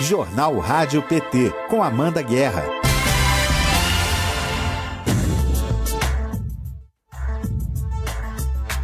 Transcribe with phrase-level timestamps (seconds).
[0.00, 2.62] Jornal Rádio PT, com Amanda Guerra.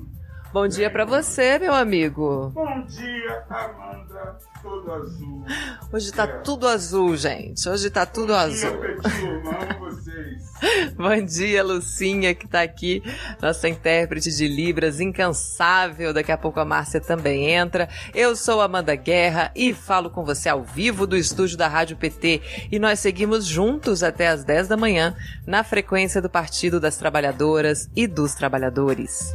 [0.51, 2.51] Bom dia para você, meu amigo.
[2.55, 4.35] Bom dia, Amanda.
[4.59, 5.45] Tudo azul.
[5.93, 6.27] Hoje tá é.
[6.27, 7.69] tudo azul, gente.
[7.69, 8.71] Hoje tá tudo Bom azul.
[8.71, 9.29] Dia, Petiu.
[9.29, 10.93] Amo vocês.
[10.97, 13.03] Bom dia, Lucinha, que tá aqui,
[13.39, 16.13] nossa intérprete de Libras, incansável.
[16.13, 17.87] Daqui a pouco a Márcia também entra.
[18.13, 22.67] Eu sou Amanda Guerra e falo com você ao vivo do estúdio da Rádio PT.
[22.71, 25.15] E nós seguimos juntos até às 10 da manhã
[25.45, 29.31] na frequência do Partido das Trabalhadoras e dos Trabalhadores.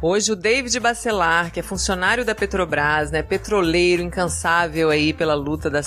[0.00, 5.68] Hoje o David Bacelar, que é funcionário da Petrobras, né, petroleiro incansável aí pela luta
[5.68, 5.80] da,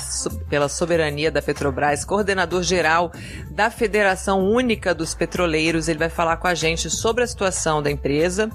[0.49, 3.13] pela soberania da Petrobras, coordenador geral
[3.49, 7.89] da Federação Única dos Petroleiros, ele vai falar com a gente sobre a situação da
[7.89, 8.49] empresa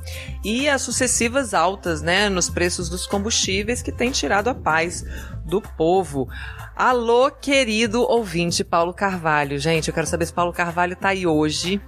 [0.45, 5.07] e as sucessivas altas, né, nos preços dos combustíveis que tem tirado a paz
[5.43, 6.29] do povo.
[6.77, 9.59] Alô, querido ouvinte Paulo Carvalho.
[9.59, 11.81] Gente, eu quero saber se Paulo Carvalho tá aí hoje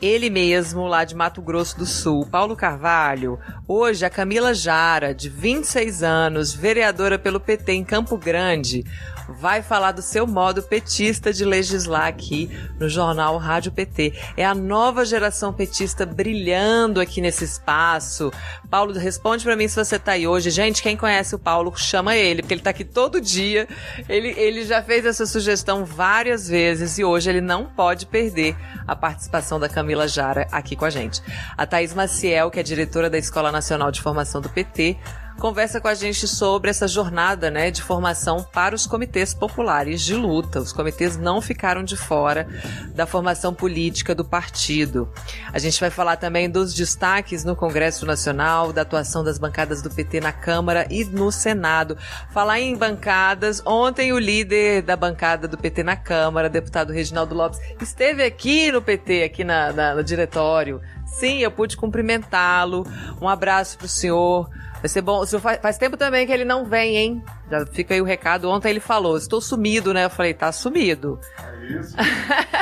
[0.00, 3.38] ele mesmo, lá de Mato Grosso do Sul, Paulo Carvalho.
[3.66, 8.84] Hoje, a Camila Jara, de 26 anos, vereadora pelo PT em Campo Grande,
[9.28, 14.14] vai falar do seu modo petista de legislar aqui no jornal Rádio PT.
[14.36, 18.32] É a nova geração petista brilhando aqui nesse espaço.
[18.70, 20.50] Paulo, responde para mim se você tá aí hoje.
[20.50, 23.68] Gente, quem conhece o Paulo, chama ele, porque ele tá aqui todo dia.
[24.08, 28.96] Ele, ele já fez essa sugestão várias vezes e hoje ele não pode perder a
[28.96, 31.22] participação da Camila Jara aqui com a gente.
[31.56, 34.96] A Thaís Maciel, que é diretora da Escola Nacional de Formação do PT,
[35.38, 40.14] conversa com a gente sobre essa jornada né, de formação para os comitês populares de
[40.14, 40.60] luta.
[40.60, 42.48] Os comitês não ficaram de fora
[42.94, 45.08] da formação política do partido.
[45.52, 49.90] A gente vai falar também dos destaques no Congresso Nacional, da atuação das bancadas do
[49.90, 51.96] PT na Câmara e no Senado.
[52.30, 57.60] Falar em bancadas, ontem o líder da bancada do PT na Câmara, deputado Reginaldo Lopes,
[57.80, 60.80] esteve aqui no PT, aqui na, na no diretório.
[61.12, 62.86] Sim, eu pude cumprimentá-lo.
[63.20, 64.48] Um abraço para o senhor.
[64.80, 65.26] Vai ser bom.
[65.26, 67.24] Faz, faz tempo também que ele não vem, hein?
[67.50, 68.48] Já fica aí o recado.
[68.48, 70.04] Ontem ele falou: estou sumido, né?
[70.04, 71.18] Eu falei: tá sumido.
[71.38, 71.96] É isso.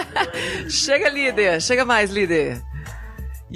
[0.70, 1.60] chega, líder.
[1.60, 2.62] Chega mais, líder.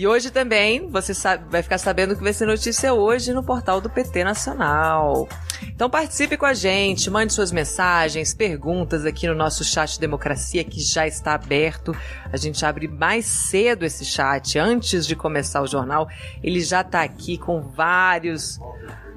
[0.01, 3.83] E hoje também você sabe, vai ficar sabendo que vai ser notícia hoje no portal
[3.83, 5.29] do PT Nacional.
[5.63, 10.81] Então participe com a gente, mande suas mensagens, perguntas aqui no nosso chat Democracia que
[10.81, 11.95] já está aberto.
[12.33, 16.09] A gente abre mais cedo esse chat antes de começar o jornal.
[16.43, 18.59] Ele já está aqui com vários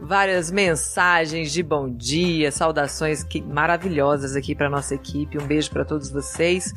[0.02, 5.38] várias mensagens de bom dia, saudações que, maravilhosas aqui para nossa equipe.
[5.38, 6.74] Um beijo para todos vocês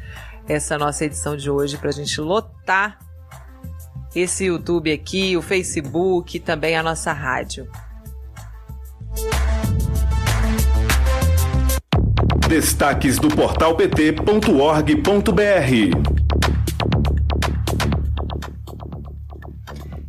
[0.48, 3.00] essa nossa edição de hoje para a gente lotar
[4.16, 7.68] esse YouTube aqui, o Facebook também a nossa rádio.
[12.48, 14.24] Destaques do portal pt.org.br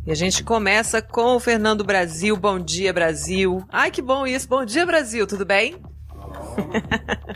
[0.05, 2.37] E a gente começa com o Fernando Brasil.
[2.37, 3.65] Bom dia, Brasil.
[3.71, 4.47] Ai, que bom isso.
[4.47, 5.25] Bom dia, Brasil.
[5.25, 5.77] Tudo bem?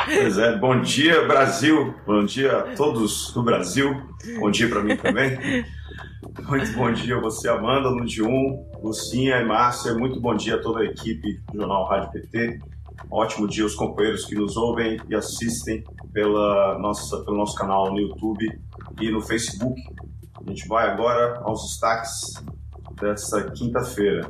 [0.05, 1.95] Pois é, bom dia, Brasil.
[2.05, 3.99] Bom dia a todos do Brasil.
[4.39, 5.65] Bom dia para mim também.
[6.47, 9.95] Muito bom dia a você, Amanda, no de 1, Lucinha e Márcia.
[9.95, 12.59] Muito bom dia a toda a equipe do Jornal Rádio PT.
[13.09, 15.83] Ótimo dia aos companheiros que nos ouvem e assistem
[16.13, 18.47] pela nossa, pelo nosso canal no YouTube
[19.01, 19.81] e no Facebook.
[20.35, 22.33] A gente vai agora aos destaques
[22.99, 24.29] dessa quinta-feira.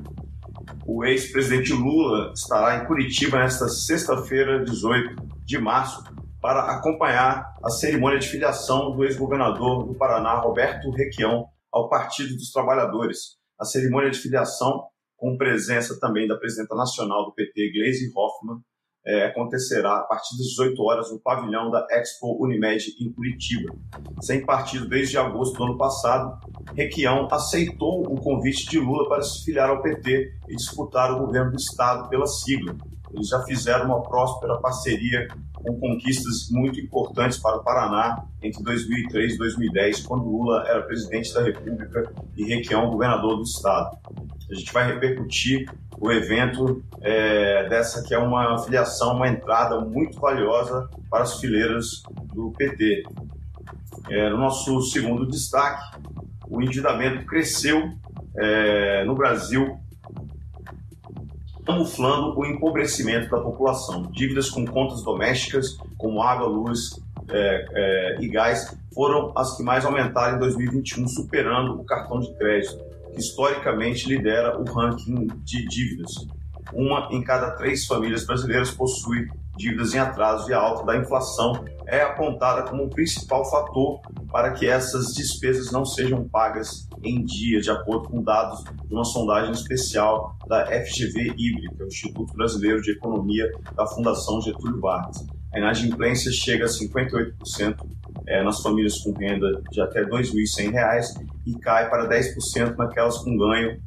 [0.86, 6.04] O ex-presidente Lula estará em Curitiba nesta sexta-feira, 18 de março,
[6.42, 12.52] para acompanhar a cerimônia de filiação do ex-governador do Paraná, Roberto Requião, ao Partido dos
[12.52, 13.38] Trabalhadores.
[13.60, 14.86] A cerimônia de filiação,
[15.18, 18.62] com presença também da presidenta nacional do PT, Gleisi Hoffmann,
[19.06, 23.74] é, acontecerá a partir das 18 horas no pavilhão da Expo Unimed em Curitiba.
[24.22, 26.40] Sem partido desde agosto do ano passado,
[26.76, 31.52] Requião aceitou o convite de Lula para se filiar ao PT e disputar o governo
[31.52, 32.76] do Estado pela sigla.
[33.14, 39.34] Eles já fizeram uma próspera parceria com conquistas muito importantes para o Paraná entre 2003
[39.34, 43.98] e 2010, quando Lula era presidente da República e Requião governador do Estado.
[44.50, 45.70] A gente vai repercutir
[46.00, 52.04] o evento é, dessa que é uma filiação, uma entrada muito valiosa para as fileiras
[52.34, 53.04] do PT.
[54.10, 55.98] É, no nosso segundo destaque,
[56.48, 57.92] o endividamento cresceu
[58.36, 59.78] é, no Brasil,
[61.70, 64.10] camuflando o empobrecimento da população.
[64.12, 67.00] Dívidas com contas domésticas, como água, luz
[67.30, 72.34] é, é, e gás, foram as que mais aumentaram em 2021, superando o cartão de
[72.36, 72.80] crédito
[73.14, 76.28] que historicamente lidera o ranking de dívidas.
[76.74, 79.28] Uma em cada três famílias brasileiras possui
[79.60, 84.00] dívidas em atraso e a alta da inflação é apontada como o principal fator
[84.32, 89.04] para que essas despesas não sejam pagas em dia, de acordo com dados de uma
[89.04, 95.28] sondagem especial da FGV Híbrica, Instituto Brasileiro de Economia da Fundação Getúlio Vargas.
[95.54, 97.76] A inadimplência chega a 58%
[98.28, 103.36] é, nas famílias com renda de até R$ 2.100 e cai para 10% naquelas com
[103.36, 103.82] ganho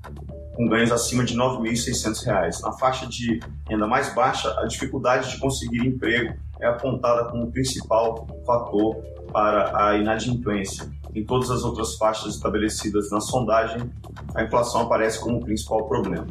[0.54, 2.60] com ganhos acima de R$ 9.600.
[2.60, 8.26] Na faixa de renda mais baixa, a dificuldade de conseguir emprego é apontada como principal
[8.46, 8.96] fator
[9.32, 10.90] para a inadimplência.
[11.14, 13.90] Em todas as outras faixas estabelecidas na sondagem,
[14.34, 16.26] a inflação aparece como o principal problema.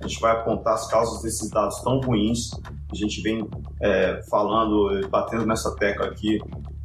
[0.00, 2.50] A gente vai apontar as causas desses dados tão ruins.
[2.90, 3.48] A gente vem
[3.80, 6.38] é, falando, batendo nessa tecla aqui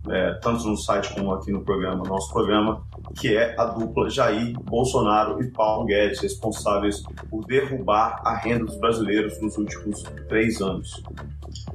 [0.09, 2.81] é, tanto no site como aqui no programa, nosso programa,
[3.19, 8.79] que é a dupla Jair Bolsonaro e Paulo Guedes, responsáveis por derrubar a renda dos
[8.79, 11.03] brasileiros nos últimos três anos.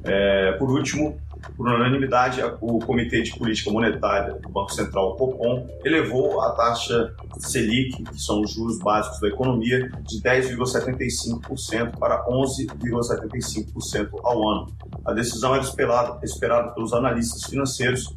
[0.03, 1.17] É, por último,
[1.57, 7.15] por unanimidade, o Comitê de Política Monetária do Banco Central, o Copom, elevou a taxa
[7.39, 14.67] Selic, que são os juros básicos da economia, de 10,75% para 11,75% ao ano.
[15.03, 18.15] A decisão era esperada, esperada pelos analistas financeiros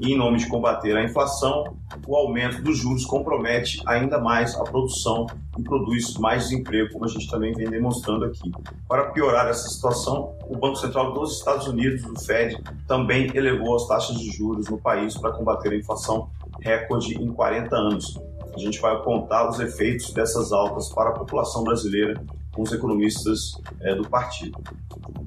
[0.00, 1.76] e, em nome de combater a inflação,
[2.06, 5.26] o aumento dos juros compromete ainda mais a produção
[5.58, 8.50] e produz mais desemprego, como a gente também vem demonstrando aqui.
[8.88, 13.86] Para piorar essa situação, o Banco Central dos Estados Unidos, o Fed, também elevou as
[13.86, 16.30] taxas de juros no país para combater a inflação
[16.60, 18.18] recorde em 40 anos.
[18.54, 22.20] A gente vai apontar os efeitos dessas altas para a população brasileira
[22.52, 24.58] com os economistas é, do partido.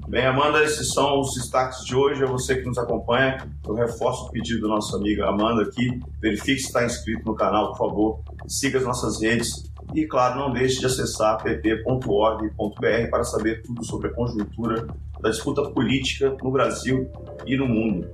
[0.08, 2.22] Bem, Amanda, esses são os destaques de hoje.
[2.22, 3.48] É você que nos acompanha.
[3.66, 6.00] Eu reforço o pedido da nossa amiga Amanda aqui.
[6.20, 8.20] Verifique se está inscrito no canal, por favor.
[8.46, 9.72] Siga as nossas redes.
[9.94, 14.86] E, claro, não deixe de acessar pt.org.br para saber tudo sobre a conjuntura
[15.20, 17.10] da disputa política no Brasil
[17.46, 18.08] e no mundo.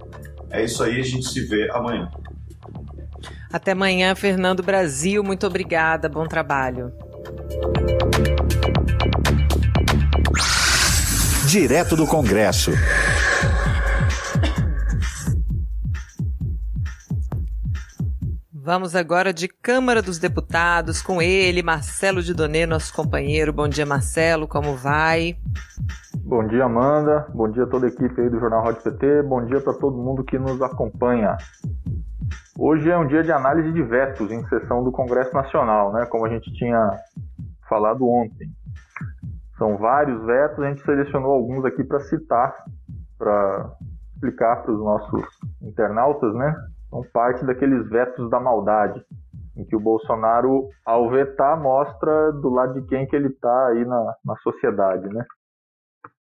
[0.50, 2.10] É isso aí, a gente se vê amanhã.
[3.52, 5.22] Até amanhã, Fernando Brasil.
[5.24, 6.08] Muito obrigada.
[6.08, 6.92] Bom trabalho.
[11.50, 12.70] Direto do Congresso.
[18.54, 23.52] Vamos agora de Câmara dos Deputados com ele, Marcelo de Donê, nosso companheiro.
[23.52, 25.38] Bom dia, Marcelo, como vai?
[26.18, 27.26] Bom dia, Amanda.
[27.34, 29.24] Bom dia a toda a equipe aí do Jornal Rádio PT.
[29.24, 31.36] Bom dia para todo mundo que nos acompanha.
[32.56, 36.06] Hoje é um dia de análise de vetos em sessão do Congresso Nacional, né?
[36.06, 36.96] Como a gente tinha
[37.68, 38.48] falado ontem.
[39.60, 42.64] São vários vetos, a gente selecionou alguns aqui para citar,
[43.18, 43.70] para
[44.14, 45.22] explicar para os nossos
[45.60, 46.56] internautas, né?
[46.88, 49.04] São parte daqueles vetos da maldade,
[49.54, 53.84] em que o Bolsonaro, ao vetar, mostra do lado de quem que ele está aí
[53.84, 55.26] na, na sociedade, né?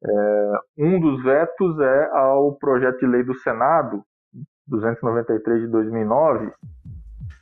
[0.06, 4.04] É, um dos vetos é ao projeto de lei do Senado,
[4.68, 6.54] 293 de 2009,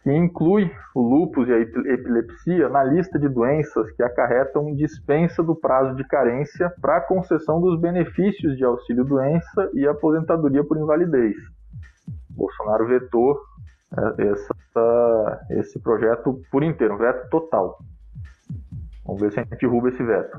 [0.04, 5.56] que inclui o lúpus e a epilepsia na lista de doenças que acarretam dispensa do
[5.56, 11.36] prazo de carência para a concessão dos benefícios de auxílio-doença e aposentadoria por invalidez.
[12.30, 13.40] Bolsonaro vetou
[13.96, 17.78] é, essa, esse projeto por inteiro, um veto total.
[19.06, 20.38] Vamos ver se a gente derruba esse veto.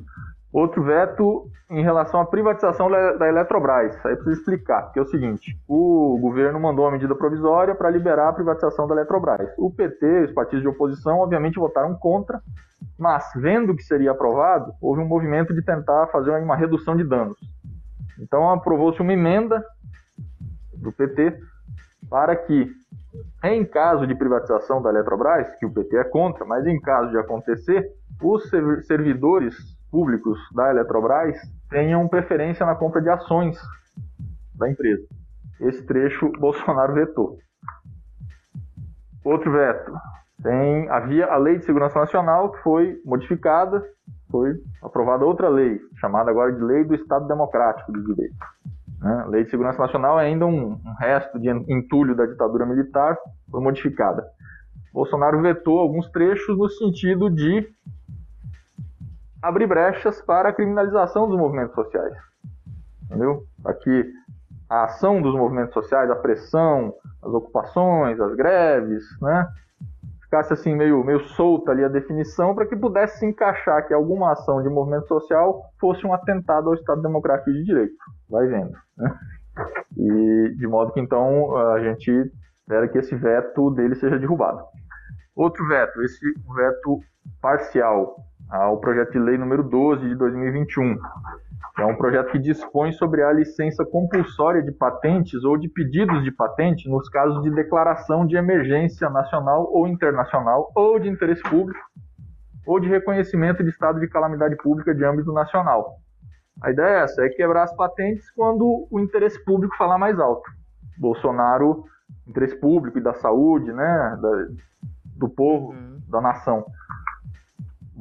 [0.52, 3.96] Outro veto em relação à privatização da Eletrobras.
[4.04, 8.28] Aí precisa explicar, que é o seguinte: o governo mandou uma medida provisória para liberar
[8.28, 9.50] a privatização da Eletrobras.
[9.56, 12.42] O PT, os partidos de oposição, obviamente votaram contra,
[12.98, 17.38] mas vendo que seria aprovado, houve um movimento de tentar fazer uma redução de danos.
[18.20, 19.64] Então aprovou-se uma emenda
[20.74, 21.38] do PT
[22.10, 22.70] para que,
[23.42, 27.16] em caso de privatização da Eletrobras, que o PT é contra, mas em caso de
[27.16, 27.90] acontecer,
[28.22, 28.50] os
[28.86, 29.54] servidores
[29.92, 31.36] públicos da Eletrobras
[31.68, 33.60] tenham preferência na compra de ações
[34.54, 35.06] da empresa.
[35.60, 37.36] Esse trecho Bolsonaro vetou.
[39.22, 39.92] Outro veto.
[40.42, 43.84] Tem, havia a Lei de Segurança Nacional que foi modificada,
[44.28, 48.34] foi aprovada outra lei, chamada agora de Lei do Estado Democrático de Direito.
[49.00, 49.24] Né?
[49.28, 53.16] Lei de Segurança Nacional é ainda um, um resto de entulho da ditadura militar,
[53.48, 54.24] foi modificada.
[54.92, 57.66] Bolsonaro vetou alguns trechos no sentido de
[59.42, 62.14] abrir brechas para a criminalização dos movimentos sociais.
[63.04, 63.42] Entendeu?
[63.64, 64.10] Aqui
[64.70, 69.46] a ação dos movimentos sociais, a pressão, as ocupações, as greves, né?
[70.22, 74.32] Ficasse assim meio, meio solta ali a definição para que pudesse se encaixar que alguma
[74.32, 77.94] ação de movimento social fosse um atentado ao Estado Democrático de Direito.
[78.30, 79.14] Vai vendo, né?
[79.98, 82.10] E de modo que então a gente
[82.56, 84.64] espera que esse veto dele seja derrubado.
[85.36, 86.24] Outro veto, esse
[86.56, 87.00] veto
[87.42, 88.16] parcial
[88.52, 90.98] ao projeto de lei número 12 de 2021
[91.78, 96.30] é um projeto que dispõe sobre a licença compulsória de patentes ou de pedidos de
[96.30, 101.80] patente nos casos de declaração de emergência nacional ou internacional ou de interesse público
[102.66, 105.96] ou de reconhecimento de estado de calamidade pública de âmbito nacional.
[106.62, 110.48] A ideia é essa, é quebrar as patentes quando o interesse público falar mais alto.
[110.98, 111.84] Bolsonaro,
[112.28, 114.46] interesse público e da saúde, né, da,
[115.16, 115.98] do povo, uhum.
[116.06, 116.64] da nação.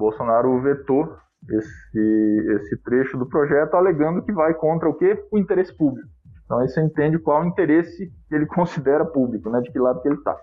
[0.02, 1.16] Bolsonaro vetou
[1.50, 5.18] esse, esse trecho do projeto, alegando que vai contra o quê?
[5.32, 6.08] O interesse público.
[6.46, 10.02] Então aí você entende qual o interesse que ele considera público, né, de que lado
[10.02, 10.36] que ele está.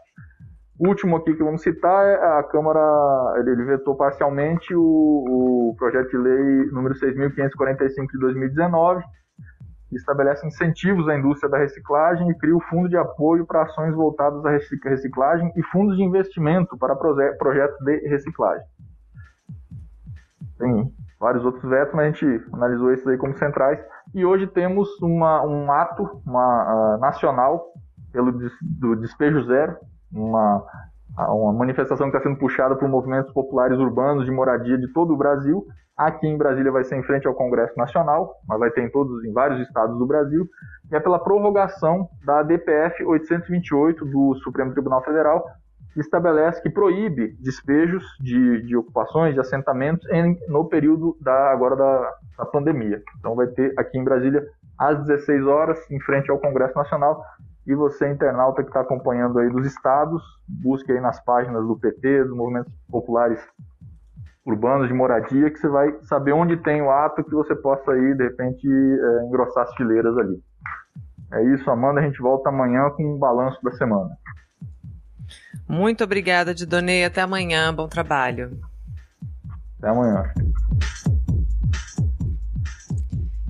[0.78, 2.80] O último aqui que vamos citar é a Câmara,
[3.38, 9.02] ele vetou parcialmente o, o projeto de lei número 6.545 de 2019,
[9.88, 13.92] que estabelece incentivos à indústria da reciclagem e cria o Fundo de Apoio para Ações
[13.92, 18.64] Voltadas à Reciclagem e fundos de investimento para projetos de reciclagem.
[20.58, 23.78] Tem vários outros vetos, mas a gente analisou esses aí como centrais.
[24.14, 27.64] E hoje temos uma, um ato uma, uh, nacional
[28.12, 29.76] pelo des, do Despejo Zero,
[30.12, 30.64] uma,
[31.16, 35.16] uma manifestação que está sendo puxada por movimentos populares urbanos de moradia de todo o
[35.16, 35.66] Brasil.
[35.96, 39.24] Aqui em Brasília vai ser em frente ao Congresso Nacional, mas vai ter em todos,
[39.24, 40.46] em vários estados do Brasil,
[40.90, 45.44] e é pela prorrogação da DPF 828 do Supremo Tribunal Federal,
[46.00, 52.14] estabelece que proíbe despejos de, de ocupações, de assentamentos em, no período da, agora da,
[52.38, 53.02] da pandemia.
[53.18, 54.44] Então vai ter aqui em Brasília
[54.78, 57.22] às 16 horas, em frente ao Congresso Nacional,
[57.66, 62.24] e você, internauta que está acompanhando aí dos estados, busque aí nas páginas do PT,
[62.24, 63.40] dos movimentos populares
[64.46, 68.14] urbanos de moradia, que você vai saber onde tem o ato que você possa aí,
[68.14, 70.40] de repente, é, engrossar as fileiras ali.
[71.32, 72.00] É isso, Amanda.
[72.00, 74.08] A gente volta amanhã com um balanço da semana.
[75.68, 77.04] Muito obrigada, Didonei.
[77.04, 77.74] Até amanhã.
[77.74, 78.58] Bom trabalho.
[79.78, 80.32] Até amanhã.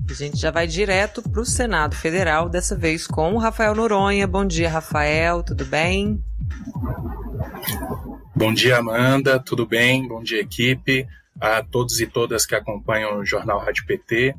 [0.09, 4.27] A gente já vai direto para o Senado Federal, dessa vez com o Rafael Noronha.
[4.27, 5.41] Bom dia, Rafael.
[5.43, 6.21] Tudo bem?
[8.35, 9.39] Bom dia, Amanda.
[9.39, 10.07] Tudo bem?
[10.07, 11.07] Bom dia, equipe.
[11.39, 14.35] A todos e todas que acompanham o Jornal Rádio PT.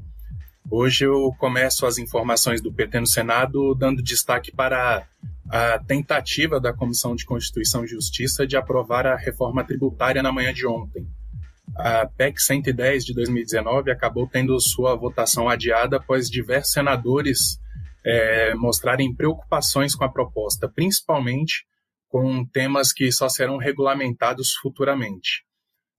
[0.71, 5.07] Hoje eu começo as informações do PT no Senado dando destaque para
[5.51, 10.53] a tentativa da Comissão de Constituição e Justiça de aprovar a reforma tributária na manhã
[10.55, 11.09] de ontem.
[11.77, 17.59] A PEC 110 de 2019 acabou tendo sua votação adiada após diversos senadores
[18.07, 21.67] é, mostrarem preocupações com a proposta, principalmente
[22.09, 25.45] com temas que só serão regulamentados futuramente.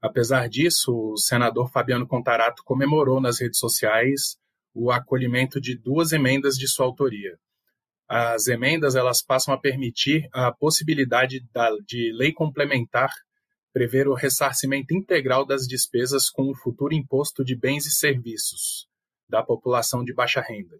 [0.01, 4.37] Apesar disso, o senador Fabiano Contarato comemorou nas redes sociais
[4.73, 7.37] o acolhimento de duas emendas de sua autoria
[8.13, 13.09] as emendas elas passam a permitir a possibilidade da, de lei complementar
[13.71, 18.85] prever o ressarcimento integral das despesas com o futuro imposto de bens e serviços
[19.29, 20.77] da população de baixa renda.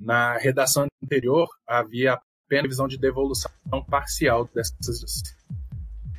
[0.00, 3.50] Na redação anterior, havia apenas visão de devolução
[3.90, 5.22] parcial dessas.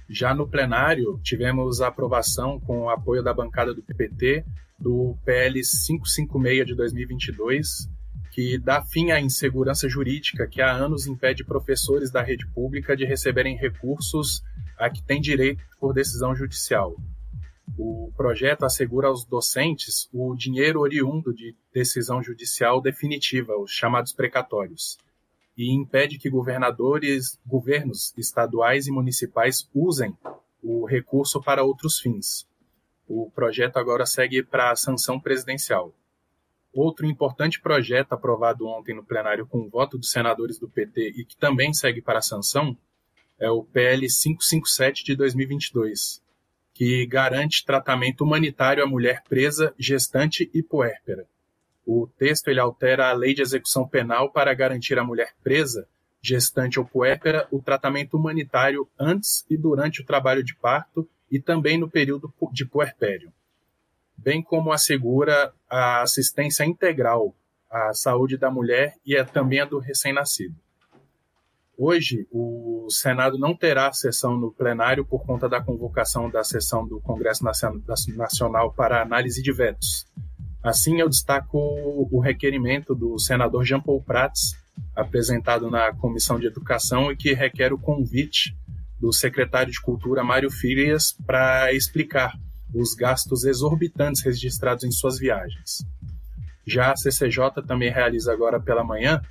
[0.07, 4.45] Já no plenário, tivemos a aprovação com o apoio da bancada do PPT
[4.77, 7.89] do PL 556 de 2022,
[8.37, 13.03] que dá fim à insegurança jurídica que há anos impede professores da rede pública de
[13.03, 14.43] receberem recursos
[14.77, 16.95] a que têm direito por decisão judicial.
[17.75, 24.99] O projeto assegura aos docentes o dinheiro oriundo de decisão judicial definitiva, os chamados precatórios,
[25.57, 30.15] e impede que governadores, governos estaduais e municipais usem
[30.61, 32.47] o recurso para outros fins.
[33.07, 35.91] O projeto agora segue para a sanção presidencial.
[36.79, 41.25] Outro importante projeto aprovado ontem no plenário com o voto dos senadores do PT e
[41.25, 42.77] que também segue para a sanção
[43.39, 46.23] é o PL 557 de 2022,
[46.73, 51.27] que garante tratamento humanitário à mulher presa, gestante e puérpera.
[51.85, 55.87] O texto ele altera a lei de execução penal para garantir à mulher presa,
[56.21, 61.77] gestante ou puérpera o tratamento humanitário antes e durante o trabalho de parto e também
[61.77, 63.31] no período de puerpério,
[64.17, 67.35] bem como assegura a assistência integral
[67.69, 70.55] à saúde da mulher e também a do recém-nascido.
[71.77, 76.99] Hoje, o Senado não terá sessão no plenário por conta da convocação da sessão do
[76.99, 77.43] Congresso
[78.15, 80.07] Nacional para análise de vetos.
[80.63, 81.57] Assim, eu destaco
[82.11, 84.55] o requerimento do senador Jean Paul Prats,
[84.95, 88.57] apresentado na Comissão de Educação e que requer o convite
[88.99, 92.33] do secretário de Cultura, Mário Filias, para explicar
[92.73, 95.85] os gastos exorbitantes registrados em suas viagens.
[96.65, 99.21] Já a CCJ também realiza agora pela manhã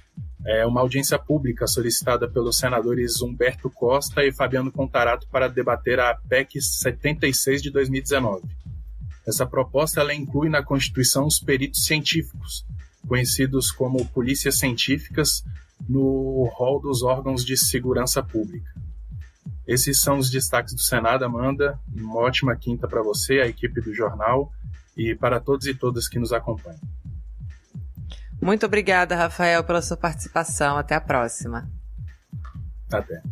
[0.46, 6.14] é, uma audiência pública solicitada pelos senadores Humberto Costa e Fabiano Contarato para debater a
[6.14, 8.46] PEC 76 de 2019.
[9.26, 12.64] Essa proposta ela inclui na Constituição os peritos científicos,
[13.08, 15.44] conhecidos como polícias científicas,
[15.88, 18.70] no rol dos órgãos de segurança pública.
[19.66, 21.78] Esses são os destaques do Senado, Amanda.
[21.92, 24.52] Uma ótima quinta para você, a equipe do jornal
[24.96, 26.80] e para todos e todas que nos acompanham.
[28.40, 30.76] Muito obrigada, Rafael, pela sua participação.
[30.76, 31.68] Até a próxima.
[32.92, 33.22] Até.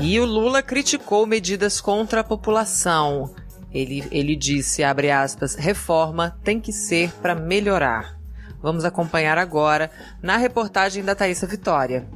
[0.00, 3.34] E o Lula criticou medidas contra a população.
[3.70, 8.23] Ele, ele disse, abre aspas, reforma tem que ser para melhorar.
[8.64, 9.90] Vamos acompanhar agora
[10.22, 12.06] na reportagem da Thaisa Vitória.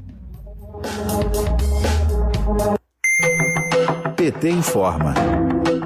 [4.17, 5.13] PT informa.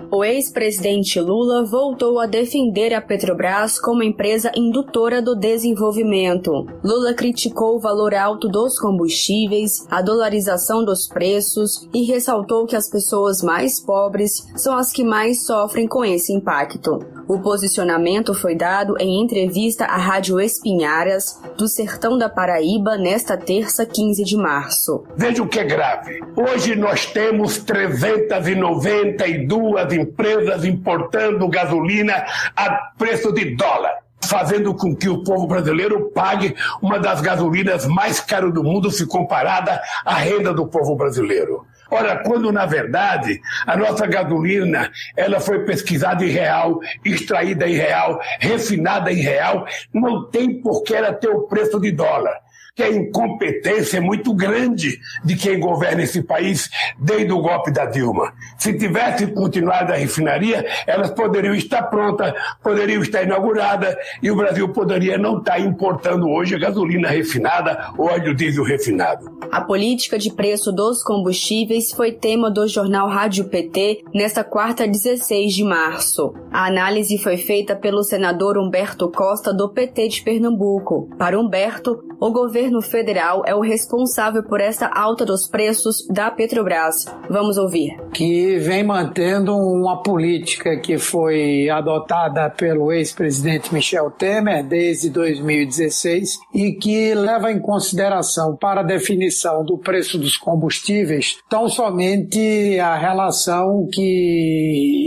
[0.08, 6.52] O ex-presidente Lula voltou a defender a Petrobras como empresa indutora do desenvolvimento.
[6.84, 12.88] Lula criticou o valor alto dos combustíveis, a dolarização dos preços e ressaltou que as
[12.88, 17.00] pessoas mais pobres são as que mais sofrem com esse impacto.
[17.28, 23.86] O posicionamento foi dado em entrevista à Rádio Espinharas, do Sertão da Paraíba, nesta terça,
[23.86, 25.04] 15 de março.
[25.16, 26.20] Veja o que é grave.
[26.36, 32.24] Hoje nós temos 392 empresas importando gasolina
[32.56, 38.20] a preço de dólar fazendo com que o povo brasileiro pague uma das gasolinas mais
[38.20, 41.66] caras do mundo se comparada à renda do povo brasileiro.
[41.92, 48.18] Ora, quando na verdade a nossa gasolina ela foi pesquisada em real, extraída em real,
[48.40, 52.41] refinada em real, não tem por que ela ter o preço de dólar
[52.74, 57.84] que a incompetência é muito grande de quem governa esse país desde o golpe da
[57.84, 58.32] Dilma.
[58.58, 62.32] Se tivesse continuado a refinaria, elas poderiam estar prontas,
[62.62, 68.06] poderiam estar inauguradas e o Brasil poderia não estar importando hoje a gasolina refinada ou
[68.06, 69.30] óleo diesel refinado.
[69.50, 75.52] A política de preço dos combustíveis foi tema do jornal Rádio PT nesta quarta 16
[75.52, 76.32] de março.
[76.50, 81.10] A análise foi feita pelo senador Humberto Costa do PT de Pernambuco.
[81.18, 87.06] Para Humberto, o governo federal é o responsável por essa alta dos preços da Petrobras.
[87.28, 87.96] Vamos ouvir.
[88.12, 96.72] Que vem mantendo uma política que foi adotada pelo ex-presidente Michel Temer desde 2016 e
[96.72, 103.88] que leva em consideração para a definição do preço dos combustíveis tão somente a relação
[103.92, 105.01] que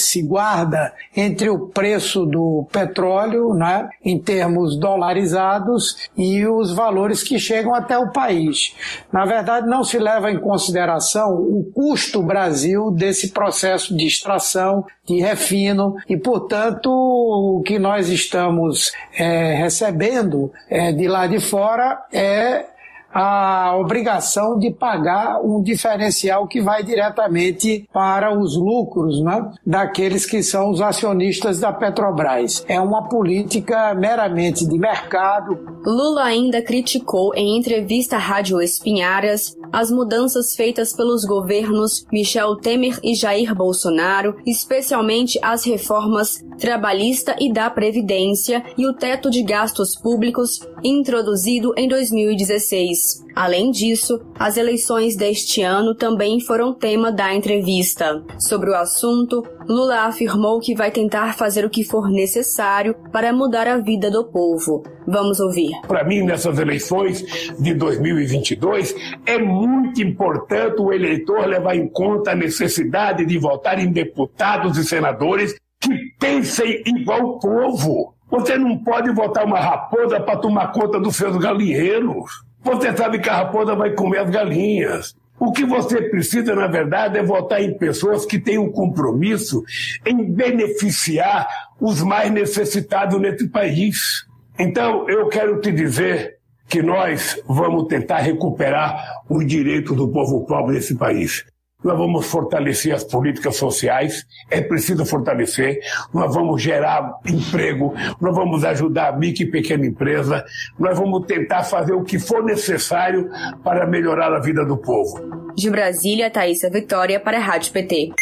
[0.00, 7.38] se guarda entre o preço do petróleo, né, em termos dolarizados, e os valores que
[7.38, 8.74] chegam até o país.
[9.12, 15.20] Na verdade, não se leva em consideração o custo Brasil desse processo de extração, de
[15.20, 22.66] refino, e, portanto, o que nós estamos é, recebendo é, de lá de fora é
[23.12, 30.42] a obrigação de pagar um diferencial que vai diretamente para os lucros né, daqueles que
[30.42, 32.64] são os acionistas da Petrobras.
[32.68, 35.58] É uma política meramente de mercado.
[35.84, 42.98] Lula ainda criticou em entrevista à Rádio Espinharas as mudanças feitas pelos governos Michel Temer
[43.02, 49.96] e Jair Bolsonaro, especialmente as reformas trabalhista e da Previdência e o teto de gastos
[49.96, 52.99] públicos introduzido em 2016.
[53.34, 58.22] Além disso, as eleições deste ano também foram tema da entrevista.
[58.38, 63.66] Sobre o assunto, Lula afirmou que vai tentar fazer o que for necessário para mudar
[63.66, 64.82] a vida do povo.
[65.06, 65.70] Vamos ouvir.
[65.86, 67.24] Para mim, nessas eleições
[67.58, 68.94] de 2022,
[69.26, 74.84] é muito importante o eleitor levar em conta a necessidade de votar em deputados e
[74.84, 78.14] senadores que pensem igual o povo.
[78.30, 82.44] Você não pode votar uma raposa para tomar conta dos seus galinheiros.
[82.62, 85.14] Você sabe que a raposa vai comer as galinhas.
[85.38, 89.64] O que você precisa, na verdade, é votar em pessoas que têm um compromisso
[90.04, 91.48] em beneficiar
[91.80, 94.26] os mais necessitados nesse país.
[94.58, 96.36] Então, eu quero te dizer
[96.68, 101.44] que nós vamos tentar recuperar os direitos do povo pobre desse país.
[101.82, 105.80] Nós vamos fortalecer as políticas sociais, é preciso fortalecer.
[106.12, 110.44] Nós vamos gerar emprego, nós vamos ajudar a micro e pequena empresa,
[110.78, 113.30] nós vamos tentar fazer o que for necessário
[113.64, 115.52] para melhorar a vida do povo.
[115.54, 118.12] De Brasília, Thaisa Vitória para a Rádio PT.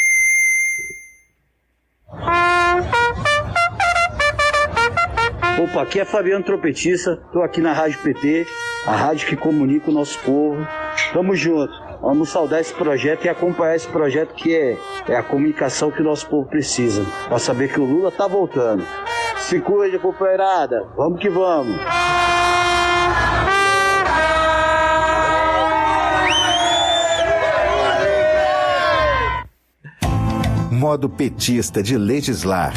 [5.60, 8.46] Opa, aqui é Fabiano Trompetista, estou aqui na Rádio PT,
[8.86, 10.64] a rádio que comunica o nosso povo.
[11.12, 11.87] Tamo junto.
[12.00, 14.76] Vamos saudar esse projeto e acompanhar esse projeto que é,
[15.08, 18.84] é a comunicação que o nosso povo precisa, para saber que o Lula tá voltando.
[19.38, 20.86] Se cuide, companheirada.
[20.96, 21.76] Vamos que vamos.
[30.70, 32.72] Modo petista de legislar.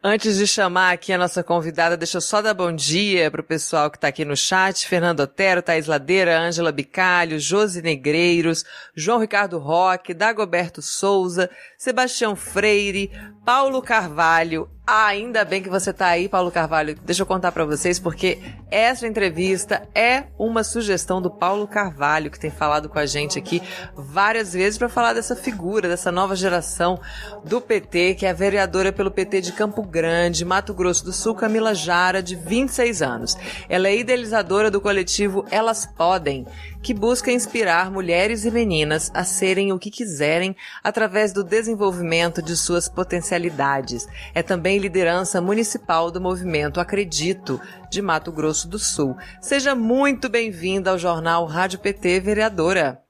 [0.00, 3.44] Antes de chamar aqui a nossa convidada, deixa eu só dar bom dia para o
[3.44, 4.86] pessoal que está aqui no chat.
[4.86, 13.10] Fernando Otero, Thaís Ladeira, Ângela Bicalho, Josi Negreiros, João Ricardo Roque, Dagoberto Souza, Sebastião Freire,
[13.48, 16.98] Paulo Carvalho, ah, ainda bem que você está aí, Paulo Carvalho.
[17.04, 18.38] Deixa eu contar para vocês, porque
[18.70, 23.62] essa entrevista é uma sugestão do Paulo Carvalho, que tem falado com a gente aqui
[23.94, 26.98] várias vezes para falar dessa figura, dessa nova geração
[27.44, 31.34] do PT, que é a vereadora pelo PT de Campo Grande, Mato Grosso do Sul,
[31.34, 33.36] Camila Jara, de 26 anos.
[33.68, 36.46] Ela é idealizadora do coletivo Elas Podem,
[36.82, 42.56] que busca inspirar mulheres e meninas a serem o que quiserem através do desenvolvimento de
[42.56, 44.06] suas potencialidades.
[44.34, 47.60] É também liderança municipal do movimento Acredito,
[47.90, 49.16] de Mato Grosso do Sul.
[49.40, 53.02] Seja muito bem-vinda ao jornal Rádio PT, vereadora.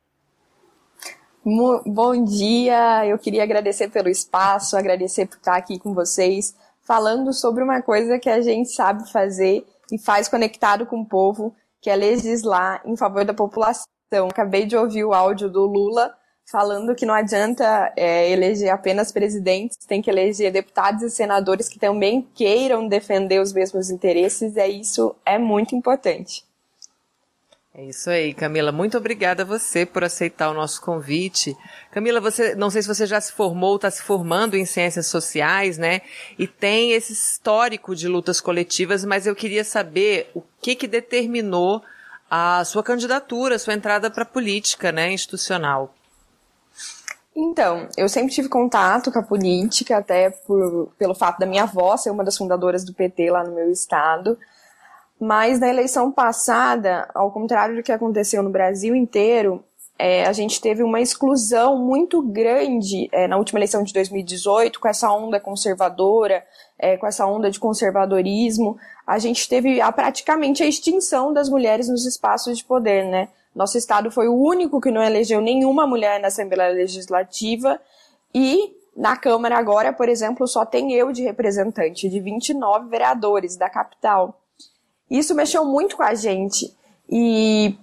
[1.45, 7.63] Bom dia, eu queria agradecer pelo espaço, agradecer por estar aqui com vocês, falando sobre
[7.63, 11.97] uma coisa que a gente sabe fazer e faz conectado com o povo, que é
[11.97, 13.87] legislar em favor da população.
[14.31, 16.15] Acabei de ouvir o áudio do Lula
[16.51, 21.79] falando que não adianta é, eleger apenas presidentes, tem que eleger deputados e senadores que
[21.79, 26.48] também queiram defender os mesmos interesses, e isso é muito importante.
[27.79, 28.73] É isso aí, Camila.
[28.73, 31.57] Muito obrigada a você por aceitar o nosso convite.
[31.93, 35.79] Camila, você, não sei se você já se formou, está se formando em ciências sociais,
[35.79, 36.01] né?
[36.37, 41.81] E tem esse histórico de lutas coletivas, mas eu queria saber o que que determinou
[42.29, 45.95] a sua candidatura, a sua entrada para a política, né, institucional.
[47.35, 51.97] Então, eu sempre tive contato com a política, até por, pelo fato da minha avó
[51.97, 54.37] ser uma das fundadoras do PT lá no meu estado.
[55.21, 59.65] Mas na eleição passada, ao contrário do que aconteceu no Brasil inteiro,
[59.99, 64.87] é, a gente teve uma exclusão muito grande é, na última eleição de 2018, com
[64.87, 66.45] essa onda conservadora,
[66.79, 68.79] é, com essa onda de conservadorismo.
[69.05, 73.29] A gente teve a, praticamente a extinção das mulheres nos espaços de poder, né?
[73.53, 77.81] Nosso estado foi o único que não elegeu nenhuma mulher na Assembleia Legislativa
[78.33, 83.69] e na Câmara agora, por exemplo, só tem eu de representante de 29 vereadores da
[83.69, 84.41] capital.
[85.11, 86.75] Isso mexeu muito com a gente
[87.09, 87.77] e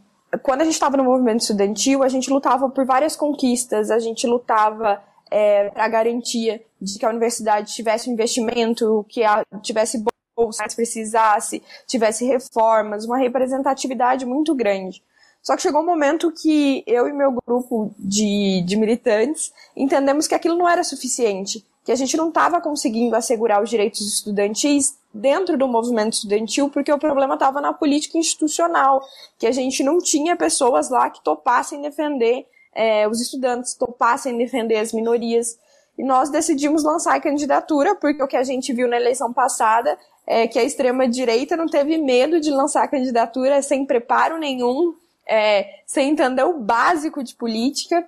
[0.43, 4.27] quando a gente estava no movimento estudantil, a gente lutava por várias conquistas, a gente
[4.27, 10.03] lutava é, para a garantia de que a universidade tivesse um investimento, que a, tivesse
[10.35, 15.01] bolsa se precisasse, tivesse reformas, uma representatividade muito grande.
[15.41, 20.35] Só que chegou um momento que eu e meu grupo de, de militantes entendemos que
[20.35, 25.55] aquilo não era suficiente, que a gente não estava conseguindo assegurar os direitos estudantis dentro
[25.55, 29.01] do movimento estudantil, porque o problema estava na política institucional,
[29.37, 34.77] que a gente não tinha pessoas lá que topassem defender é, os estudantes, topassem defender
[34.77, 35.57] as minorias.
[35.97, 39.97] E nós decidimos lançar a candidatura, porque o que a gente viu na eleição passada
[40.27, 44.95] é que a extrema-direita não teve medo de lançar a candidatura sem preparo nenhum,
[45.27, 48.07] é, sem entender o básico de política.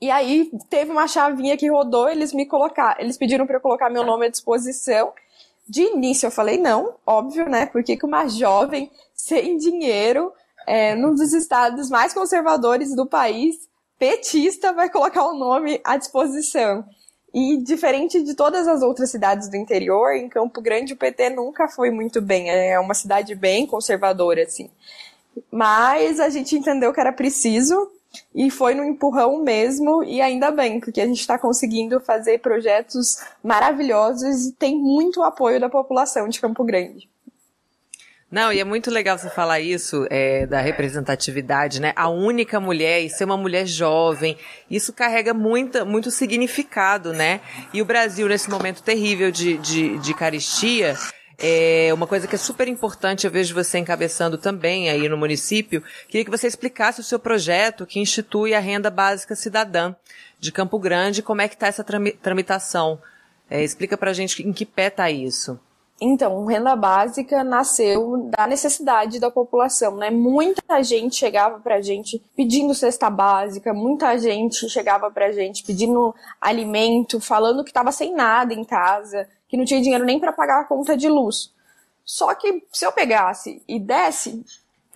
[0.00, 3.90] E aí teve uma chavinha que rodou, eles me colocaram, eles pediram para eu colocar
[3.90, 5.12] meu nome à disposição.
[5.68, 7.66] De início eu falei não, óbvio, né?
[7.66, 10.32] Porque que uma jovem sem dinheiro,
[10.66, 16.84] é, num dos estados mais conservadores do país, petista, vai colocar o nome à disposição.
[17.32, 21.68] E diferente de todas as outras cidades do interior, em Campo Grande o PT nunca
[21.68, 22.50] foi muito bem.
[22.50, 24.68] É uma cidade bem conservadora, assim.
[25.52, 27.88] Mas a gente entendeu que era preciso
[28.34, 33.16] e foi no empurrão mesmo, e ainda bem, porque a gente está conseguindo fazer projetos
[33.42, 37.08] maravilhosos e tem muito apoio da população de Campo Grande.
[38.30, 41.92] Não, e é muito legal você falar isso, é, da representatividade, né?
[41.96, 44.38] A única mulher e ser uma mulher jovem,
[44.70, 47.40] isso carrega muita, muito significado, né?
[47.74, 50.94] E o Brasil, nesse momento terrível de, de, de caristia,
[51.40, 55.82] é uma coisa que é super importante, eu vejo você encabeçando também aí no município.
[56.06, 59.94] Queria que você explicasse o seu projeto que institui a renda básica cidadã
[60.38, 63.00] de Campo Grande, como é que está essa tramitação.
[63.48, 65.58] É, explica pra gente em que pé está isso.
[66.00, 70.08] Então, renda básica nasceu da necessidade da população, né?
[70.08, 77.20] Muita gente chegava pra gente pedindo cesta básica, muita gente chegava pra gente pedindo alimento,
[77.20, 80.64] falando que estava sem nada em casa, que não tinha dinheiro nem para pagar a
[80.64, 81.52] conta de luz.
[82.02, 84.42] Só que se eu pegasse e desse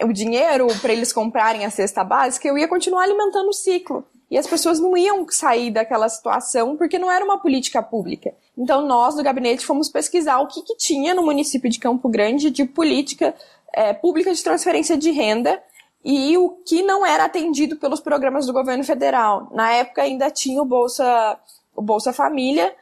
[0.03, 4.07] o dinheiro para eles comprarem a cesta básica, eu ia continuar alimentando o ciclo.
[4.31, 8.35] E as pessoas não iam sair daquela situação porque não era uma política pública.
[8.57, 12.51] Então, nós do gabinete fomos pesquisar o que, que tinha no município de Campo Grande
[12.51, 13.35] de política
[13.73, 15.63] é, pública de transferência de renda
[16.05, 19.49] e o que não era atendido pelos programas do governo federal.
[19.53, 21.39] Na época ainda tinha o Bolsa,
[21.75, 22.75] o Bolsa Família,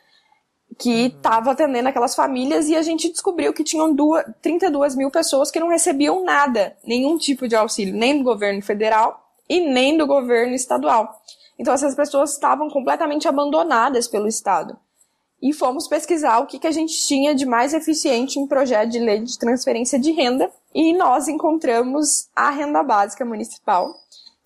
[0.79, 1.53] que estava uhum.
[1.53, 5.69] atendendo aquelas famílias e a gente descobriu que tinham duas, 32 mil pessoas que não
[5.69, 11.21] recebiam nada, nenhum tipo de auxílio, nem do governo federal e nem do governo estadual.
[11.59, 14.79] Então essas pessoas estavam completamente abandonadas pelo Estado
[15.43, 19.01] e fomos pesquisar o que, que a gente tinha de mais eficiente em projeto de
[19.01, 23.93] lei de transferência de renda e nós encontramos a renda básica municipal,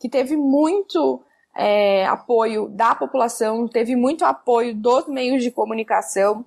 [0.01, 1.21] que teve muito
[1.55, 6.45] é, apoio da população, teve muito apoio dos meios de comunicação.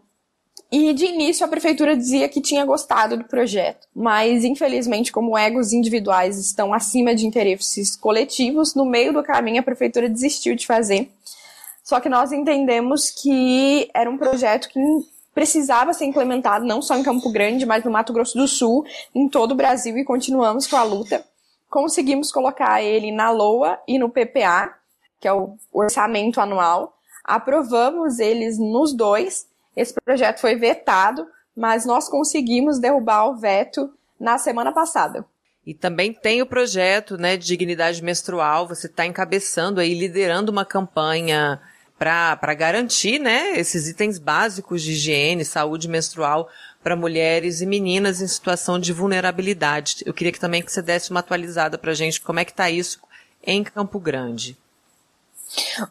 [0.71, 5.73] E de início a prefeitura dizia que tinha gostado do projeto, mas infelizmente, como egos
[5.73, 11.09] individuais estão acima de interesses coletivos, no meio do caminho a prefeitura desistiu de fazer
[11.89, 14.79] só que nós entendemos que era um projeto que
[15.33, 19.27] precisava ser implementado não só em Campo Grande, mas no Mato Grosso do Sul, em
[19.27, 21.25] todo o Brasil e continuamos com a luta.
[21.67, 24.71] Conseguimos colocar ele na LOA e no PPA,
[25.19, 26.95] que é o orçamento anual.
[27.23, 29.47] Aprovamos eles nos dois.
[29.75, 35.25] Esse projeto foi vetado, mas nós conseguimos derrubar o veto na semana passada.
[35.65, 38.67] E também tem o projeto né, de dignidade menstrual.
[38.67, 41.61] Você está encabeçando aí, liderando uma campanha
[41.97, 46.49] para garantir né, esses itens básicos de higiene, saúde menstrual
[46.81, 49.97] para mulheres e meninas em situação de vulnerabilidade.
[50.05, 52.51] Eu queria que também que você desse uma atualizada para a gente como é que
[52.51, 52.99] está isso
[53.43, 54.57] em Campo Grande.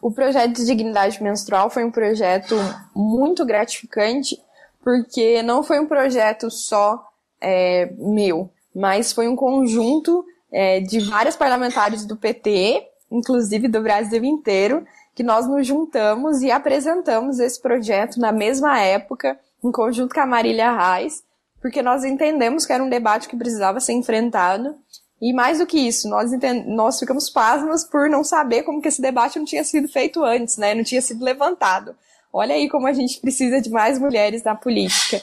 [0.01, 2.55] O projeto de dignidade menstrual foi um projeto
[2.95, 4.39] muito gratificante,
[4.83, 7.03] porque não foi um projeto só
[7.41, 14.23] é, meu, mas foi um conjunto é, de vários parlamentares do PT, inclusive do Brasil
[14.23, 20.21] inteiro, que nós nos juntamos e apresentamos esse projeto na mesma época, em conjunto com
[20.21, 21.23] a Marília Reis,
[21.61, 24.75] porque nós entendemos que era um debate que precisava ser enfrentado.
[25.21, 26.31] E mais do que isso, nós,
[26.65, 30.57] nós ficamos pasmas por não saber como que esse debate não tinha sido feito antes,
[30.57, 30.73] né?
[30.73, 31.95] Não tinha sido levantado.
[32.31, 35.21] Olha aí como a gente precisa de mais mulheres na política.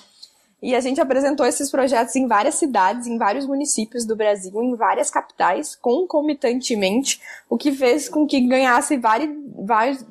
[0.60, 4.74] E a gente apresentou esses projetos em várias cidades, em vários municípios do Brasil, em
[4.74, 9.30] várias capitais, concomitantemente, o que fez com que ganhasse vários,
[9.64, 10.04] vários,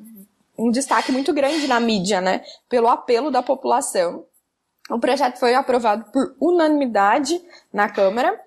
[0.58, 2.42] um destaque muito grande na mídia, né?
[2.68, 4.24] Pelo apelo da população.
[4.90, 7.40] O projeto foi aprovado por unanimidade
[7.72, 8.40] na Câmara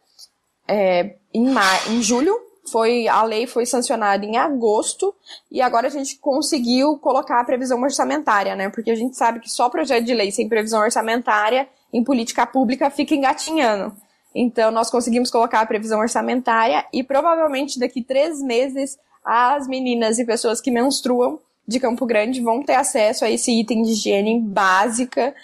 [0.69, 1.47] é, em,
[1.89, 2.35] em julho
[2.71, 5.13] foi a lei foi sancionada em agosto
[5.51, 8.69] e agora a gente conseguiu colocar a previsão orçamentária, né?
[8.69, 12.89] Porque a gente sabe que só projeto de lei sem previsão orçamentária em política pública
[12.89, 13.95] fica engatinhando.
[14.33, 20.25] Então, nós conseguimos colocar a previsão orçamentária e provavelmente daqui três meses as meninas e
[20.25, 25.35] pessoas que menstruam de Campo Grande vão ter acesso a esse item de higiene básica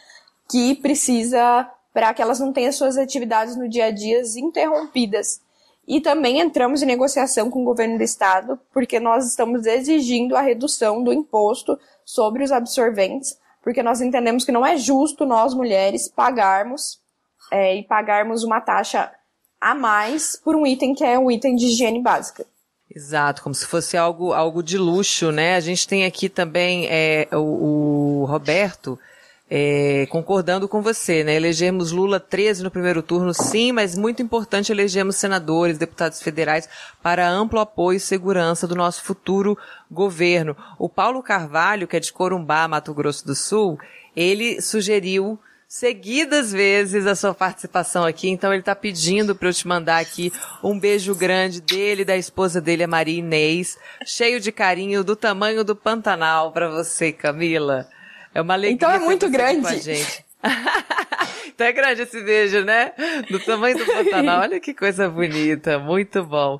[0.50, 5.42] que precisa para que elas não tenham suas atividades no dia a dia interrompidas.
[5.88, 10.42] E também entramos em negociação com o governo do estado, porque nós estamos exigindo a
[10.42, 16.08] redução do imposto sobre os absorventes porque nós entendemos que não é justo nós mulheres
[16.08, 17.00] pagarmos
[17.52, 19.12] é, e pagarmos uma taxa
[19.60, 22.46] a mais por um item que é um item de higiene básica.
[22.96, 25.56] Exato, como se fosse algo, algo de luxo, né?
[25.56, 29.00] A gente tem aqui também é, o, o Roberto
[29.50, 31.36] é, concordando com você, né?
[31.36, 36.68] Elegemos Lula 13 no primeiro turno, sim, mas muito importante elegemos senadores, deputados federais
[37.02, 39.58] para amplo apoio e segurança do nosso futuro
[39.90, 40.58] governo.
[40.80, 43.78] O Paulo Carvalho, que é de Corumbá, Mato Grosso do Sul,
[44.16, 49.68] ele sugeriu seguidas vezes a sua participação aqui, então ele está pedindo para eu te
[49.68, 50.32] mandar aqui
[50.64, 55.64] um beijo grande dele da esposa dele, a Maria Inês, cheio de carinho, do tamanho
[55.64, 57.88] do Pantanal para você, Camila.
[58.36, 58.76] É uma alegria.
[58.76, 59.62] Então é muito grande.
[59.62, 60.26] Com a gente.
[61.48, 62.92] então é grande esse beijo, né?
[63.32, 64.42] Do tamanho do Pantanal.
[64.42, 66.60] Olha que coisa bonita, muito bom.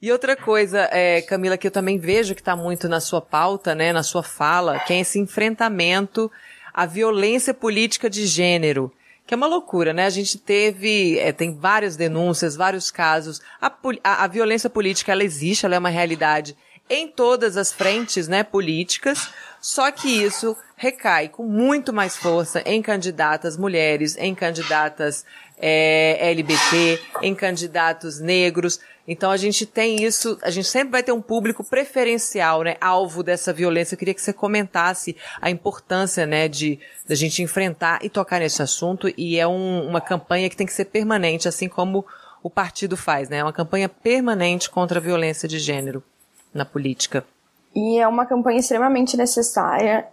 [0.00, 3.74] E outra coisa, é, Camila, que eu também vejo que está muito na sua pauta,
[3.74, 6.30] né, na sua fala, que é esse enfrentamento
[6.72, 8.92] à violência política de gênero.
[9.26, 10.06] Que é uma loucura, né?
[10.06, 13.42] A gente teve, é, tem várias denúncias, vários casos.
[13.60, 13.66] A,
[14.04, 16.56] a, a violência política, ela existe, ela é uma realidade
[16.88, 19.28] em todas as frentes, né, políticas.
[19.60, 25.24] Só que isso recai com muito mais força em candidatas mulheres, em candidatas
[25.58, 28.78] é, LGBT, em candidatos negros.
[29.08, 33.22] Então a gente tem isso, a gente sempre vai ter um público preferencial, né, alvo
[33.22, 33.94] dessa violência.
[33.94, 38.60] Eu queria que você comentasse a importância, né, de da gente enfrentar e tocar nesse
[38.60, 39.08] assunto.
[39.16, 42.04] E é um, uma campanha que tem que ser permanente, assim como
[42.42, 43.38] o partido faz, né?
[43.38, 46.02] É uma campanha permanente contra a violência de gênero
[46.52, 47.24] na política.
[47.74, 50.06] E é uma campanha extremamente necessária.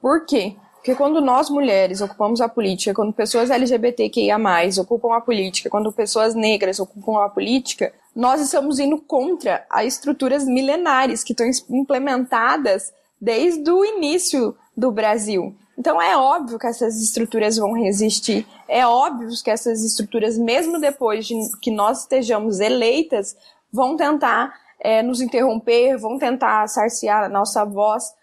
[0.00, 0.56] Por quê?
[0.74, 4.38] Porque quando nós mulheres ocupamos a política, quando pessoas LGBTQIA+,
[4.80, 10.44] ocupam a política, quando pessoas negras ocupam a política, nós estamos indo contra as estruturas
[10.44, 15.56] milenares que estão implementadas desde o início do Brasil.
[15.76, 18.46] Então é óbvio que essas estruturas vão resistir.
[18.68, 23.36] É óbvio que essas estruturas, mesmo depois de que nós estejamos eleitas,
[23.72, 28.14] vão tentar é, nos interromper, vão tentar sarciar a nossa voz,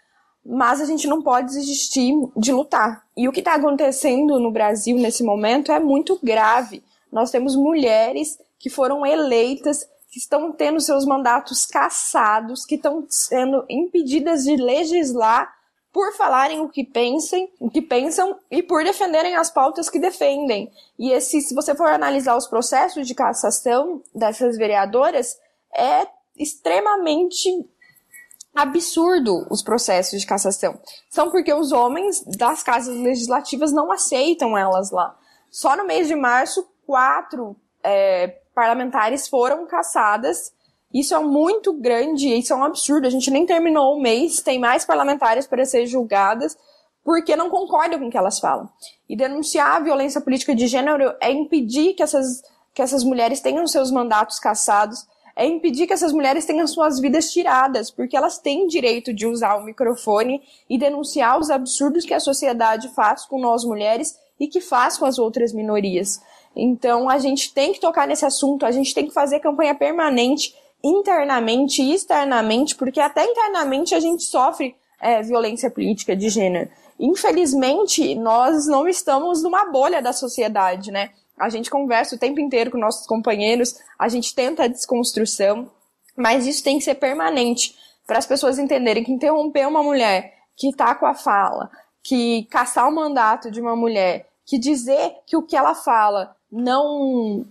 [0.46, 3.04] mas a gente não pode desistir de lutar.
[3.16, 6.84] E o que está acontecendo no Brasil nesse momento é muito grave.
[7.12, 13.66] Nós temos mulheres que foram eleitas, que estão tendo seus mandatos cassados, que estão sendo
[13.70, 15.54] impedidas de legislar
[15.92, 20.72] por falarem o que pensem, o que pensam e por defenderem as pautas que defendem.
[20.98, 25.38] E esse, se você for analisar os processos de cassação dessas vereadoras,
[25.74, 27.48] é extremamente
[28.56, 30.80] absurdo os processos de cassação.
[31.10, 35.18] São porque os homens das casas legislativas não aceitam elas lá.
[35.50, 40.54] Só no mês de março, quatro é, parlamentares foram cassadas.
[40.94, 43.08] Isso é muito grande, isso é um absurdo.
[43.08, 46.56] A gente nem terminou o mês, tem mais parlamentares para ser julgadas
[47.04, 48.70] porque não concordam com o que elas falam.
[49.10, 52.42] E denunciar a violência política de gênero é impedir que essas,
[52.74, 57.32] que essas mulheres tenham seus mandatos cassados, é impedir que essas mulheres tenham suas vidas
[57.32, 62.20] tiradas, porque elas têm direito de usar o microfone e denunciar os absurdos que a
[62.20, 66.22] sociedade faz com nós mulheres e que faz com as outras minorias.
[66.56, 70.56] Então a gente tem que tocar nesse assunto, a gente tem que fazer campanha permanente,
[70.84, 76.70] internamente e externamente, porque até internamente a gente sofre é, violência política de gênero.
[77.00, 81.10] Infelizmente, nós não estamos numa bolha da sociedade, né?
[81.38, 85.70] A gente conversa o tempo inteiro com nossos companheiros, a gente tenta a desconstrução,
[86.16, 90.70] mas isso tem que ser permanente para as pessoas entenderem que interromper uma mulher que
[90.70, 91.70] está com a fala,
[92.04, 97.46] que caçar o mandato de uma mulher, que dizer que o que ela fala não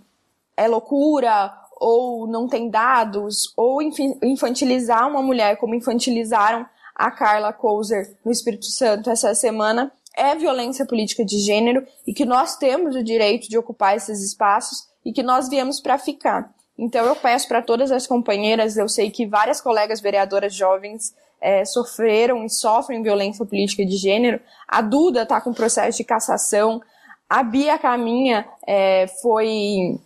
[0.56, 6.64] é loucura ou não tem dados, ou infantilizar uma mulher como infantilizaram
[6.94, 12.24] a Carla Couser no Espírito Santo essa semana, é violência política de gênero e que
[12.24, 16.52] nós temos o direito de ocupar esses espaços e que nós viemos para ficar.
[16.78, 21.64] Então eu peço para todas as companheiras, eu sei que várias colegas vereadoras jovens é,
[21.64, 24.40] sofreram e sofrem violência política de gênero.
[24.66, 26.80] A Duda está com processo de cassação.
[27.28, 29.98] A Bia Caminha é, foi,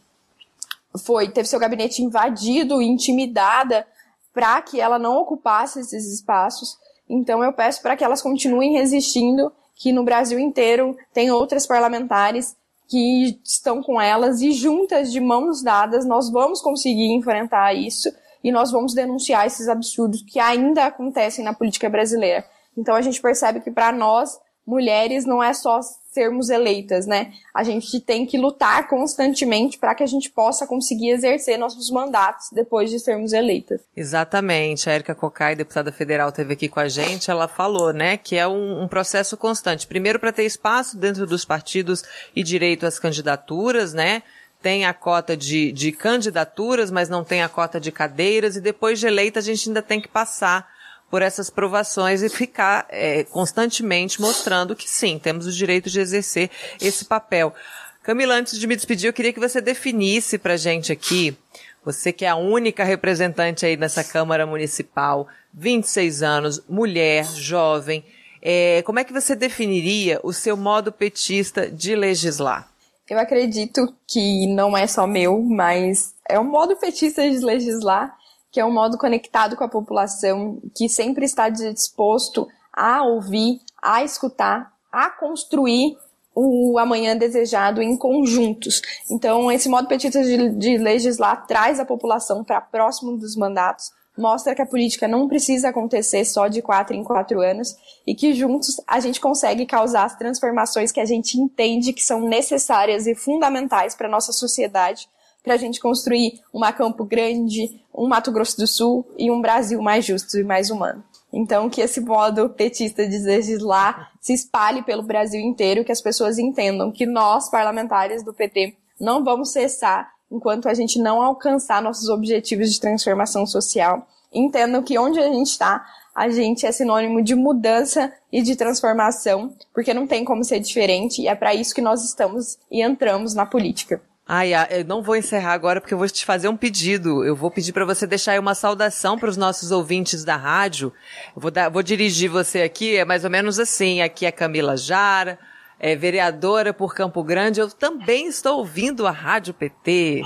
[1.04, 3.86] foi teve seu gabinete invadido, intimidada
[4.32, 6.78] para que ela não ocupasse esses espaços.
[7.08, 12.56] Então eu peço para que elas continuem resistindo que no Brasil inteiro tem outras parlamentares
[12.88, 18.08] que estão com elas e juntas, de mãos dadas, nós vamos conseguir enfrentar isso
[18.42, 22.44] e nós vamos denunciar esses absurdos que ainda acontecem na política brasileira.
[22.76, 25.80] Então a gente percebe que para nós, mulheres, não é só
[26.16, 27.34] sermos eleitas, né?
[27.54, 32.48] A gente tem que lutar constantemente para que a gente possa conseguir exercer nossos mandatos
[32.50, 33.82] depois de sermos eleitas.
[33.94, 34.88] Exatamente.
[34.88, 38.48] A Erika Cocai, deputada federal, teve aqui com a gente, ela falou, né, que é
[38.48, 39.86] um, um processo constante.
[39.86, 42.02] Primeiro para ter espaço dentro dos partidos
[42.34, 44.22] e direito às candidaturas, né?
[44.62, 48.98] tem a cota de, de candidaturas, mas não tem a cota de cadeiras, e depois
[48.98, 50.66] de eleita a gente ainda tem que passar
[51.10, 56.50] por essas provações e ficar é, constantemente mostrando que sim, temos o direito de exercer
[56.80, 57.54] esse papel.
[58.02, 61.36] Camila, antes de me despedir, eu queria que você definisse para gente aqui,
[61.84, 68.04] você que é a única representante aí nessa Câmara Municipal, 26 anos, mulher, jovem,
[68.42, 72.68] é, como é que você definiria o seu modo petista de legislar?
[73.08, 78.16] Eu acredito que não é só meu, mas é um modo petista de legislar
[78.56, 84.02] que é um modo conectado com a população, que sempre está disposto a ouvir, a
[84.02, 85.94] escutar, a construir
[86.34, 88.80] o amanhã desejado em conjuntos.
[89.10, 94.54] Então, esse modo petista de, de legislar traz a população para próximo dos mandatos, mostra
[94.54, 97.76] que a política não precisa acontecer só de quatro em quatro anos
[98.06, 102.22] e que juntos a gente consegue causar as transformações que a gente entende que são
[102.26, 105.10] necessárias e fundamentais para a nossa sociedade
[105.46, 109.80] para a gente construir uma Campo Grande, um Mato Grosso do Sul e um Brasil
[109.80, 111.04] mais justo e mais humano.
[111.32, 116.36] Então, que esse modo petista de legislar se espalhe pelo Brasil inteiro, que as pessoas
[116.36, 122.08] entendam que nós, parlamentares do PT, não vamos cessar enquanto a gente não alcançar nossos
[122.08, 124.04] objetivos de transformação social.
[124.32, 129.54] Entendam que onde a gente está, a gente é sinônimo de mudança e de transformação,
[129.72, 133.32] porque não tem como ser diferente, e é para isso que nós estamos e entramos
[133.32, 134.02] na política.
[134.28, 137.24] Ai, eu não vou encerrar agora porque eu vou te fazer um pedido.
[137.24, 140.92] Eu vou pedir para você deixar aí uma saudação para os nossos ouvintes da rádio.
[141.34, 144.02] Eu vou, dar, vou dirigir você aqui, é mais ou menos assim.
[144.02, 145.38] Aqui é Camila Jara,
[145.78, 147.60] é vereadora por Campo Grande.
[147.60, 150.24] Eu também estou ouvindo a Rádio PT.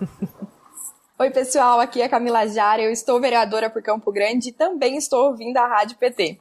[1.16, 2.82] Oi, pessoal, aqui é Camila Jara.
[2.82, 6.40] Eu estou vereadora por Campo Grande e também estou ouvindo a Rádio PT.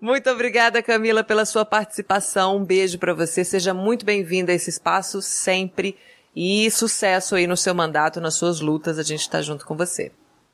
[0.00, 2.56] Muito obrigada, Camila, pela sua participação.
[2.56, 3.44] Um beijo para você.
[3.44, 5.94] Seja muito bem-vinda a esse espaço sempre
[6.40, 8.96] e sucesso aí no seu mandato, nas suas lutas.
[8.96, 10.12] A gente está junto com você.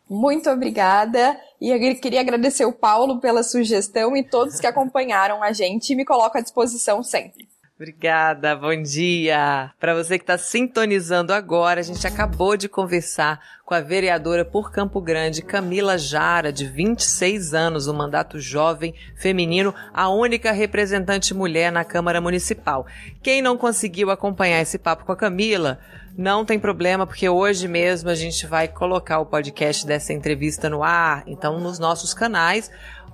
[0.09, 1.39] Muito obrigada.
[1.61, 5.97] E eu queria agradecer o Paulo pela sugestão e todos que acompanharam a gente e
[5.97, 7.47] me coloco à disposição sempre.
[7.85, 9.70] Obrigada, bom dia.
[9.78, 14.72] Para você que está sintonizando agora, a gente acabou de conversar com a vereadora por
[14.72, 21.70] Campo Grande, Camila Jara, de 26 anos, um mandato jovem, feminino, a única representante mulher
[21.70, 22.87] na Câmara Municipal.
[23.22, 25.78] Quem não conseguiu acompanhar esse papo com a Camila,
[26.16, 30.82] não tem problema, porque hoje mesmo a gente vai colocar o podcast dessa entrevista no
[30.82, 31.22] ar.
[31.26, 32.70] Então, nos nossos canais,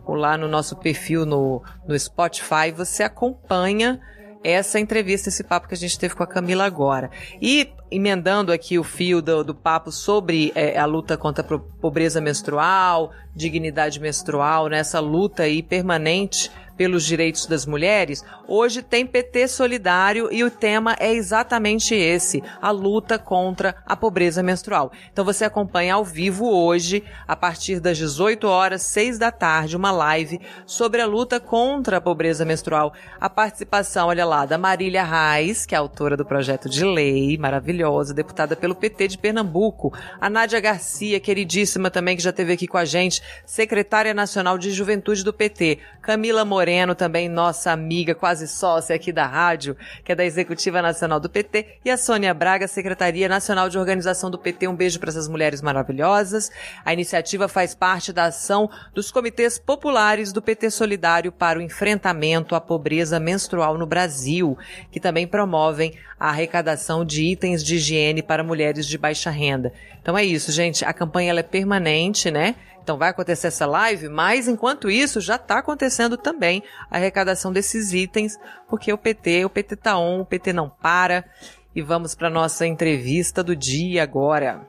[0.06, 4.00] ou lá no nosso perfil no, no Spotify, você acompanha
[4.42, 7.10] essa entrevista, esse papo que a gente teve com a Camila agora.
[7.40, 12.20] E emendando aqui o fio do, do papo sobre é, a luta contra a pobreza
[12.20, 16.50] menstrual, dignidade menstrual, nessa né, luta aí permanente
[16.80, 22.70] pelos direitos das mulheres, hoje tem PT Solidário e o tema é exatamente esse, a
[22.70, 24.90] luta contra a pobreza menstrual.
[25.12, 29.90] Então você acompanha ao vivo hoje, a partir das 18 horas, 6 da tarde, uma
[29.90, 32.94] live sobre a luta contra a pobreza menstrual.
[33.20, 38.14] A participação, olha lá, da Marília Reis, que é autora do projeto de lei, maravilhosa,
[38.14, 42.78] deputada pelo PT de Pernambuco, a Nádia Garcia, queridíssima também, que já esteve aqui com
[42.78, 48.46] a gente, secretária nacional de juventude do PT, Camila Moreno, Moreno, também nossa amiga, quase
[48.46, 52.68] sócia aqui da rádio, que é da Executiva Nacional do PT, e a Sônia Braga,
[52.68, 54.68] Secretaria Nacional de Organização do PT.
[54.68, 56.48] Um beijo para essas mulheres maravilhosas.
[56.84, 62.54] A iniciativa faz parte da ação dos comitês populares do PT Solidário para o enfrentamento
[62.54, 64.56] à pobreza menstrual no Brasil,
[64.92, 69.72] que também promovem a arrecadação de itens de higiene para mulheres de baixa renda.
[70.00, 70.84] Então é isso, gente.
[70.84, 72.54] A campanha é permanente, né?
[72.90, 76.60] Então vai acontecer essa live, mas enquanto isso já está acontecendo também
[76.90, 78.36] a arrecadação desses itens,
[78.68, 81.24] porque o PT, o PT tá on, o PT não para.
[81.72, 84.66] E vamos para nossa entrevista do dia agora.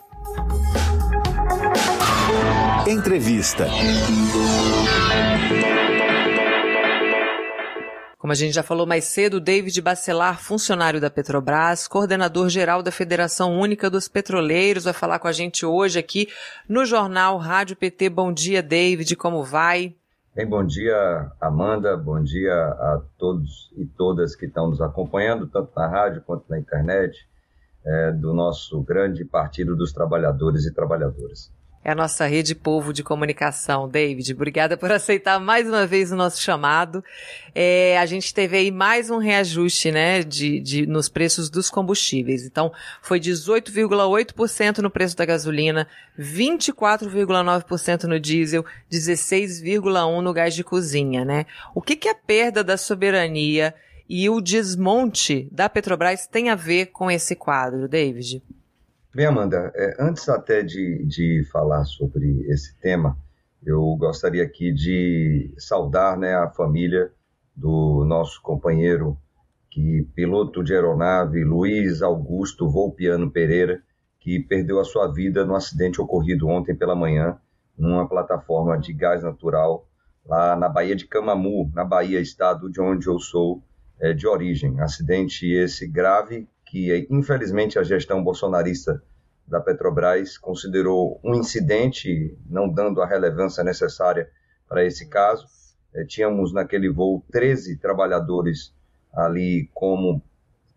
[2.86, 3.67] Entrevista.
[8.22, 12.91] Como a gente já falou mais cedo, David Bacelar, funcionário da Petrobras, coordenador geral da
[12.91, 16.28] Federação Única dos Petroleiros, vai falar com a gente hoje aqui
[16.69, 18.11] no jornal Rádio PT.
[18.11, 19.95] Bom dia, David, como vai?
[20.36, 25.72] Bem, bom dia, Amanda, bom dia a todos e todas que estão nos acompanhando, tanto
[25.76, 27.28] na rádio quanto na internet,
[27.84, 31.51] é, do nosso grande Partido dos Trabalhadores e Trabalhadoras
[31.84, 33.89] é a nossa rede povo de comunicação.
[33.89, 37.03] David, obrigada por aceitar mais uma vez o nosso chamado.
[37.55, 42.45] É, a gente teve aí mais um reajuste, né, de, de, nos preços dos combustíveis.
[42.45, 42.71] Então,
[43.01, 45.88] foi 18,8% no preço da gasolina,
[46.19, 51.45] 24,9% no diesel, 16,1% no gás de cozinha, né?
[51.73, 53.73] O que que a perda da soberania
[54.07, 58.43] e o desmonte da Petrobras tem a ver com esse quadro, David?
[59.14, 63.18] Bem, Amanda, é, antes até de, de falar sobre esse tema,
[63.62, 67.12] eu gostaria aqui de saudar né, a família
[67.53, 69.18] do nosso companheiro
[69.70, 73.84] que piloto de aeronave Luiz Augusto Volpiano Pereira,
[74.18, 77.38] que perdeu a sua vida no acidente ocorrido ontem pela manhã
[77.78, 79.86] numa plataforma de gás natural
[80.26, 83.62] lá na Baía de Camamu, na Bahia, estado de onde eu sou
[83.99, 84.80] é, de origem.
[84.80, 89.03] Acidente esse grave que, infelizmente, a gestão bolsonarista
[89.45, 94.30] da Petrobras considerou um incidente, não dando a relevância necessária
[94.69, 95.45] para esse caso.
[95.93, 98.74] É, tínhamos naquele voo 13 trabalhadores
[99.11, 100.24] ali como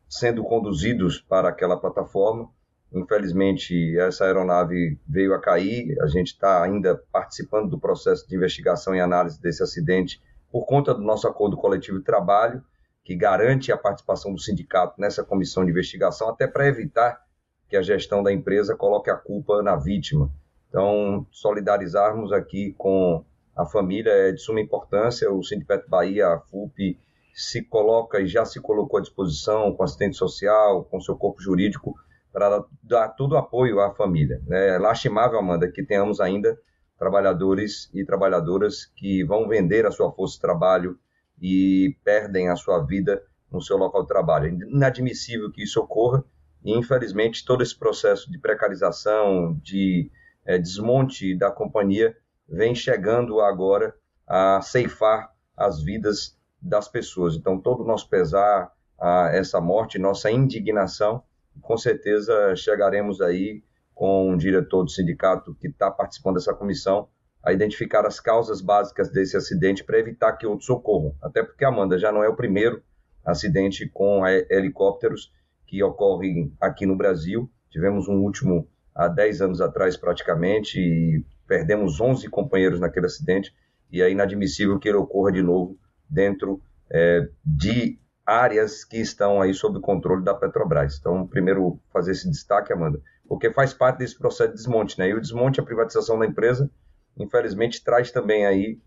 [0.09, 2.51] sendo conduzidos para aquela plataforma.
[2.93, 5.97] Infelizmente, essa aeronave veio a cair.
[6.03, 10.21] A gente está ainda participando do processo de investigação e análise desse acidente
[10.51, 12.65] por conta do nosso acordo coletivo de trabalho,
[13.05, 17.23] que garante a participação do sindicato nessa comissão de investigação, até para evitar
[17.69, 20.31] que a gestão da empresa coloque a culpa na vítima.
[20.69, 23.25] Então, solidarizarmos aqui com
[23.55, 25.31] a família é de suma importância.
[25.31, 26.99] O Sindicato Bahia, a FUP,
[27.35, 31.95] se coloca e já se colocou à disposição com assistente social, com seu corpo jurídico,
[32.33, 34.41] para dar todo o apoio à família.
[34.51, 36.59] É lastimável, Amanda, que tenhamos ainda
[36.99, 40.99] trabalhadores e trabalhadoras que vão vender a sua força de trabalho
[41.41, 44.47] e perdem a sua vida no seu local de trabalho.
[44.47, 46.25] É inadmissível que isso ocorra
[46.65, 50.11] e, infelizmente, todo esse processo de precarização, de
[50.45, 52.17] é, desmonte da companhia,
[52.49, 53.95] vem chegando agora
[54.27, 57.37] a ceifar as vidas das pessoas.
[57.37, 61.23] Então, todo o nosso pesar a essa morte, nossa indignação,
[61.61, 63.63] com certeza chegaremos aí
[63.95, 67.09] com um diretor do sindicato que está participando dessa comissão
[67.45, 71.15] a identificar as causas básicas desse acidente para evitar que outros ocorram.
[71.23, 72.83] Até porque, Amanda, já não é o primeiro
[73.25, 75.33] acidente com helicópteros
[75.67, 77.51] que ocorre aqui no Brasil.
[77.71, 83.55] Tivemos um último há 10 anos atrás, praticamente, e perdemos 11 companheiros naquele acidente,
[83.91, 85.77] e é inadmissível que ele ocorra de novo
[86.09, 90.97] dentro é, de áreas que estão aí sob controle da Petrobras.
[90.99, 95.09] Então, primeiro, fazer esse destaque, Amanda, porque faz parte desse processo de desmonte, né?
[95.09, 96.71] E o desmonte, a privatização da empresa,
[97.19, 98.81] infelizmente, traz também aí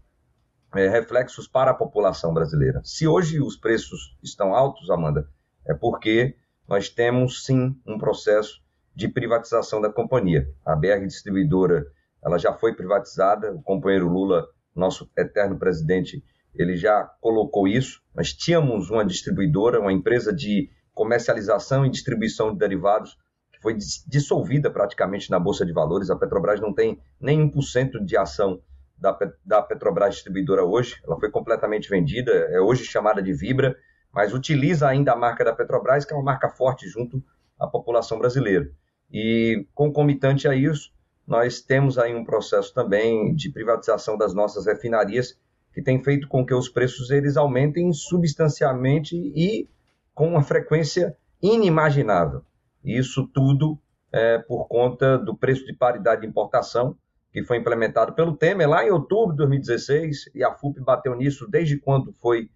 [0.76, 2.82] é, reflexos para a população brasileira.
[2.84, 5.30] Se hoje os preços estão altos, Amanda,
[5.66, 6.36] é porque
[6.68, 8.62] nós temos sim um processo
[8.94, 10.48] de privatização da companhia.
[10.66, 11.86] A BR Distribuidora,
[12.24, 16.24] ela já foi privatizada, o companheiro Lula, nosso eterno presidente,
[16.54, 18.02] ele já colocou isso.
[18.14, 23.18] Nós tínhamos uma distribuidora, uma empresa de comercialização e distribuição de derivados
[23.58, 23.76] que foi
[24.08, 26.10] dissolvida praticamente na Bolsa de Valores.
[26.10, 28.62] A Petrobras não tem nem 1% de ação
[28.98, 30.96] da, da Petrobras Distribuidora hoje.
[31.04, 33.76] Ela foi completamente vendida, é hoje chamada de Vibra,
[34.14, 37.22] mas utiliza ainda a marca da Petrobras, que é uma marca forte junto
[37.60, 38.70] à população brasileira.
[39.12, 40.92] E concomitante a isso,
[41.26, 45.38] nós temos aí um processo também de privatização das nossas refinarias,
[45.74, 49.68] que tem feito com que os preços eles aumentem substancialmente e
[50.14, 52.44] com uma frequência inimaginável.
[52.88, 53.78] Isso tudo
[54.14, 56.98] é por conta do preço de paridade de importação,
[57.34, 61.46] que foi implementado pelo Temer lá em outubro de 2016, e a FUP bateu nisso
[61.50, 62.50] desde quando foi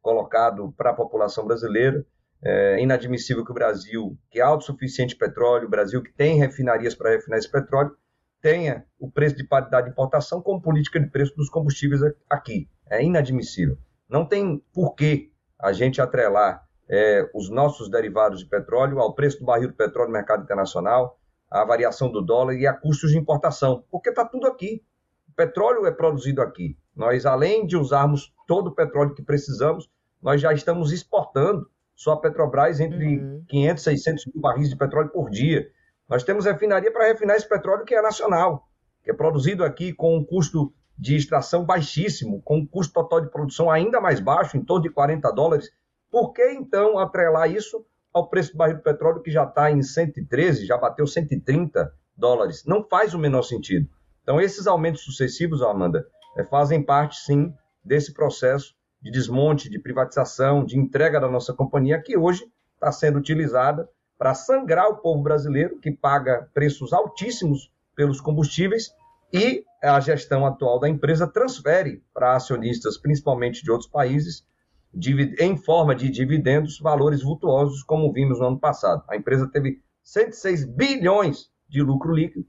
[0.00, 2.04] colocado para a população brasileira.
[2.42, 7.10] É inadmissível que o Brasil, que é autossuficiente petróleo, o Brasil que tem refinarias para
[7.10, 7.94] refinar esse petróleo,
[8.40, 12.68] tenha o preço de paridade de importação como política de preço dos combustíveis aqui.
[12.90, 13.78] É inadmissível.
[14.08, 19.38] Não tem por que a gente atrelar é, os nossos derivados de petróleo ao preço
[19.38, 21.18] do barril do petróleo no mercado internacional,
[21.50, 24.82] à variação do dólar e a custos de importação, porque está tudo aqui.
[25.28, 26.76] O petróleo é produzido aqui.
[26.94, 29.90] Nós, além de usarmos todo o petróleo que precisamos,
[30.22, 33.44] nós já estamos exportando só a Petrobras entre uhum.
[33.48, 35.70] 500 e 600 mil barris de petróleo por dia.
[36.08, 38.68] Nós temos refinaria para refinar esse petróleo que é nacional,
[39.02, 43.30] que é produzido aqui com um custo de extração baixíssimo, com um custo total de
[43.30, 45.70] produção ainda mais baixo, em torno de 40 dólares.
[46.14, 49.82] Por que então atrelar isso ao preço do barril de petróleo que já está em
[49.82, 52.64] 113, já bateu 130 dólares?
[52.64, 53.88] Não faz o menor sentido.
[54.22, 56.06] Então, esses aumentos sucessivos, Amanda,
[56.36, 57.52] é, fazem parte, sim,
[57.84, 62.44] desse processo de desmonte, de privatização, de entrega da nossa companhia, que hoje
[62.76, 68.94] está sendo utilizada para sangrar o povo brasileiro, que paga preços altíssimos pelos combustíveis,
[69.32, 74.46] e a gestão atual da empresa transfere para acionistas, principalmente de outros países,
[75.38, 79.04] em forma de dividendos, valores vultuosos, como vimos no ano passado.
[79.08, 82.46] A empresa teve 106 bilhões de lucro líquido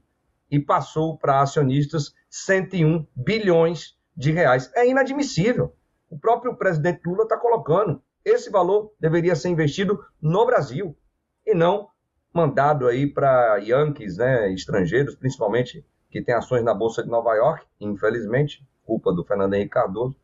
[0.50, 4.70] e passou para acionistas 101 bilhões de reais.
[4.74, 5.74] É inadmissível.
[6.08, 8.02] O próprio presidente Lula está colocando.
[8.24, 10.96] Esse valor deveria ser investido no Brasil
[11.44, 11.88] e não
[12.32, 17.64] mandado aí para Yankees, né, estrangeiros, principalmente que tem ações na Bolsa de Nova York,
[17.80, 20.16] infelizmente, culpa do Fernando Henrique Cardoso,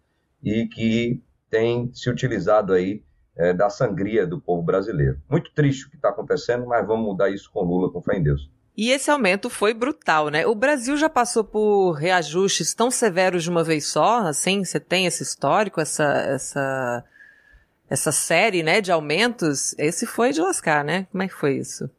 [0.43, 3.05] e que tem se utilizado aí
[3.37, 5.21] é, da sangria do povo brasileiro.
[5.29, 8.23] Muito triste o que está acontecendo, mas vamos mudar isso com Lula, com fé em
[8.23, 8.51] Deus.
[8.75, 10.47] E esse aumento foi brutal, né?
[10.47, 14.65] O Brasil já passou por reajustes tão severos de uma vez só, assim?
[14.65, 17.05] Você tem esse histórico, essa, essa,
[17.91, 19.75] essa série, né, de aumentos?
[19.79, 21.07] Esse foi de lascar, né?
[21.13, 21.91] Como é que foi isso?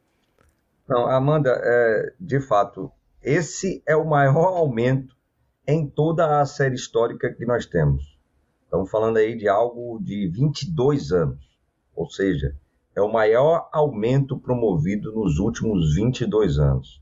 [0.89, 2.91] Não, Amanda, é, de fato,
[3.21, 5.15] esse é o maior aumento
[5.67, 8.12] em toda a série histórica que nós temos.
[8.73, 11.37] Estamos falando aí de algo de 22 anos,
[11.95, 12.55] ou seja,
[12.95, 16.99] é o maior aumento promovido nos últimos 22 anos.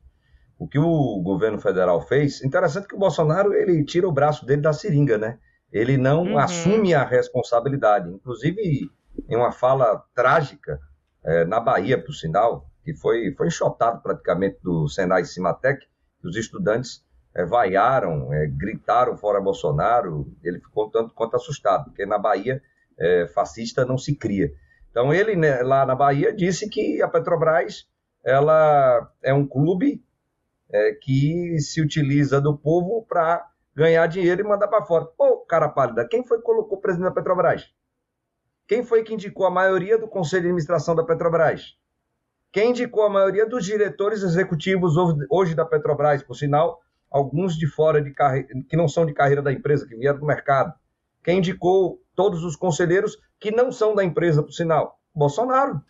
[0.59, 4.61] O que o governo federal fez, interessante que o Bolsonaro ele tira o braço dele
[4.61, 5.39] da seringa, né?
[5.71, 6.37] Ele não uhum.
[6.37, 8.09] assume a responsabilidade.
[8.09, 8.91] Inclusive,
[9.29, 10.77] em uma fala trágica
[11.23, 15.87] é, na Bahia, por sinal, que foi, foi enxotado praticamente do Senai Cimatec,
[16.19, 17.01] que os estudantes
[17.33, 22.61] é, vaiaram, é, gritaram fora Bolsonaro, ele ficou tanto quanto assustado, porque na Bahia
[22.99, 24.51] é, fascista não se cria.
[24.89, 27.87] Então ele né, lá na Bahia disse que a Petrobras
[28.23, 30.03] ela é um clube
[30.69, 35.05] é, que se utiliza do povo para ganhar dinheiro e mandar para fora.
[35.05, 37.73] Pô, cara pálida, quem foi que colocou o presidente da Petrobras?
[38.67, 41.77] Quem foi que indicou a maioria do conselho de administração da Petrobras?
[42.51, 44.95] Quem indicou a maioria dos diretores executivos
[45.29, 49.41] hoje da Petrobras, por sinal, alguns de fora de carreira, que não são de carreira
[49.41, 50.73] da empresa, que vieram do mercado?
[51.23, 54.99] Quem indicou todos os conselheiros que não são da empresa, por sinal?
[55.13, 55.81] Bolsonaro.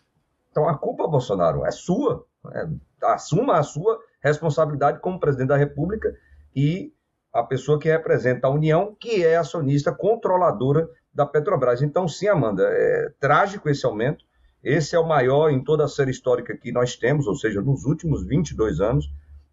[0.50, 2.26] Então a culpa, Bolsonaro, é sua.
[2.52, 2.66] É,
[3.04, 6.14] assuma a sua responsabilidade como presidente da República
[6.54, 6.92] e
[7.32, 11.82] a pessoa que representa a União, que é acionista controladora da Petrobras.
[11.82, 14.24] Então, sim, Amanda, é trágico esse aumento.
[14.62, 17.84] Esse é o maior em toda a série histórica que nós temos, ou seja, nos
[17.84, 19.10] últimos 22 anos.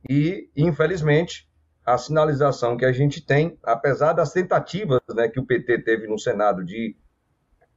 [0.08, 1.49] E, infelizmente,
[1.94, 6.20] a sinalização que a gente tem, apesar das tentativas né, que o PT teve no
[6.20, 6.96] Senado de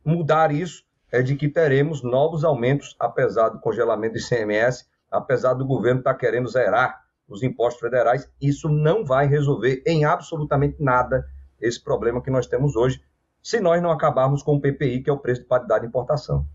[0.04, 5.64] mudar isso, é de que teremos novos aumentos, apesar do congelamento do ICMS, apesar do
[5.64, 11.26] governo estar tá querendo zerar os impostos federais, isso não vai resolver em absolutamente nada
[11.58, 13.02] esse problema que nós temos hoje,
[13.42, 16.46] se nós não acabarmos com o PPI, que é o preço de paridade de importação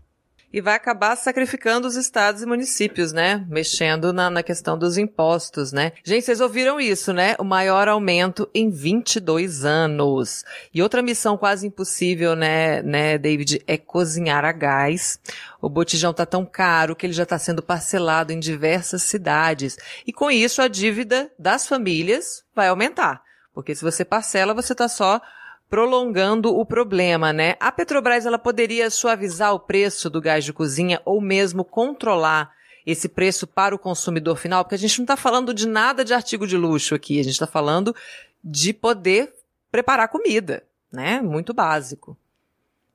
[0.52, 3.44] e vai acabar sacrificando os estados e municípios, né?
[3.48, 5.92] Mexendo na, na questão dos impostos, né?
[6.02, 7.36] Gente, vocês ouviram isso, né?
[7.38, 10.44] O maior aumento em 22 anos.
[10.72, 15.20] E outra missão quase impossível, né, né, David, é cozinhar a gás.
[15.60, 19.76] O botijão tá tão caro que ele já está sendo parcelado em diversas cidades.
[20.06, 23.22] E com isso a dívida das famílias vai aumentar.
[23.52, 25.20] Porque se você parcela, você está só
[25.68, 27.54] prolongando o problema, né?
[27.60, 32.52] A Petrobras ela poderia suavizar o preço do gás de cozinha ou mesmo controlar
[32.86, 36.14] esse preço para o consumidor final, porque a gente não está falando de nada de
[36.14, 37.94] artigo de luxo aqui, a gente está falando
[38.42, 39.32] de poder
[39.70, 41.20] preparar comida, né?
[41.20, 42.16] Muito básico.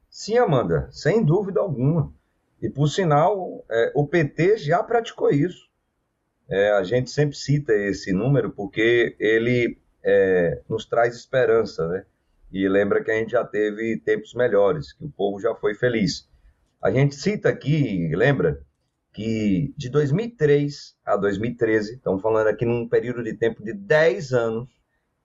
[0.09, 2.11] Sim, Amanda, sem dúvida alguma.
[2.59, 5.69] E por sinal, é, o PT já praticou isso.
[6.49, 12.05] É, a gente sempre cita esse número porque ele é, nos traz esperança, né?
[12.53, 16.29] E lembra que a gente já teve tempos melhores, que o povo já foi feliz.
[16.79, 18.63] A gente cita aqui, lembra,
[19.11, 24.69] que de 2003 a 2013, estamos falando aqui num período de tempo de 10 anos,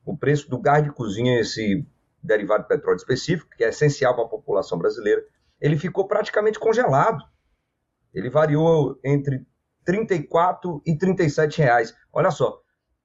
[0.07, 1.87] o preço do gás de cozinha, esse
[2.23, 5.23] derivado de petróleo específico, que é essencial para a população brasileira,
[5.61, 7.23] ele ficou praticamente congelado.
[8.15, 9.47] Ele variou entre
[9.85, 11.95] 34 e 37 reais.
[12.11, 12.63] Olha só,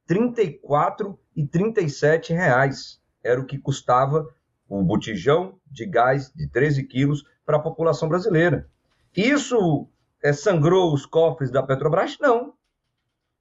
[0.08, 4.28] 34 e 37 reais era o que custava
[4.68, 8.68] o botijão de gás de 13 quilos para a população brasileira.
[9.16, 9.88] Isso
[10.24, 12.18] é, sangrou os cofres da Petrobras?
[12.20, 12.54] Não.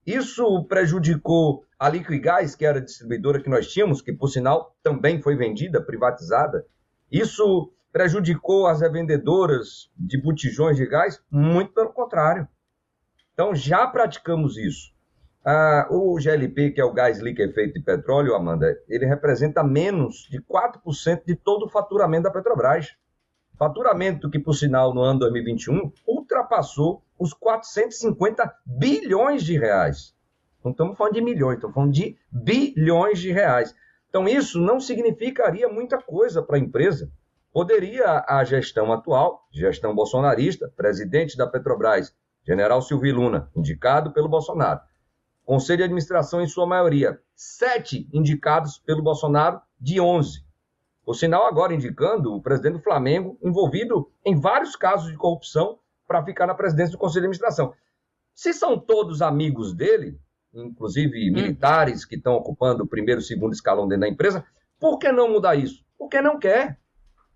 [0.07, 5.23] Isso prejudicou a Liquigás, que era a distribuidora que nós tínhamos, que por sinal também
[5.23, 6.67] foi vendida, privatizada.
[7.11, 11.23] Isso prejudicou as revendedoras de botijões de gás?
[11.31, 12.49] Muito pelo contrário.
[13.33, 14.93] Então já praticamos isso.
[15.45, 20.29] Ah, o GLP, que é o gás líquido feito de petróleo, Amanda, ele representa menos
[20.31, 22.95] de 4% de todo o faturamento da Petrobras.
[23.59, 30.15] Faturamento que, por sinal, no ano 2021 ultrapassou os 450 bilhões de reais.
[30.65, 33.75] Não estamos falando de milhões, estamos falando de bilhões de reais.
[34.09, 37.11] Então, isso não significaria muita coisa para a empresa.
[37.53, 42.15] Poderia a gestão atual, gestão bolsonarista, presidente da Petrobras,
[42.47, 44.81] general Silvio Luna, indicado pelo Bolsonaro,
[45.45, 50.45] Conselho de administração, em sua maioria, sete indicados pelo Bolsonaro, de onze.
[51.05, 56.25] O sinal agora indicando o presidente do Flamengo envolvido em vários casos de corrupção para
[56.25, 57.75] ficar na presidência do Conselho de Administração.
[58.35, 60.19] Se são todos amigos dele,
[60.55, 61.35] inclusive hum.
[61.35, 64.45] militares que estão ocupando o primeiro e segundo escalão dentro da empresa.
[64.79, 65.85] Por que não mudar isso?
[65.99, 66.79] Porque não quer.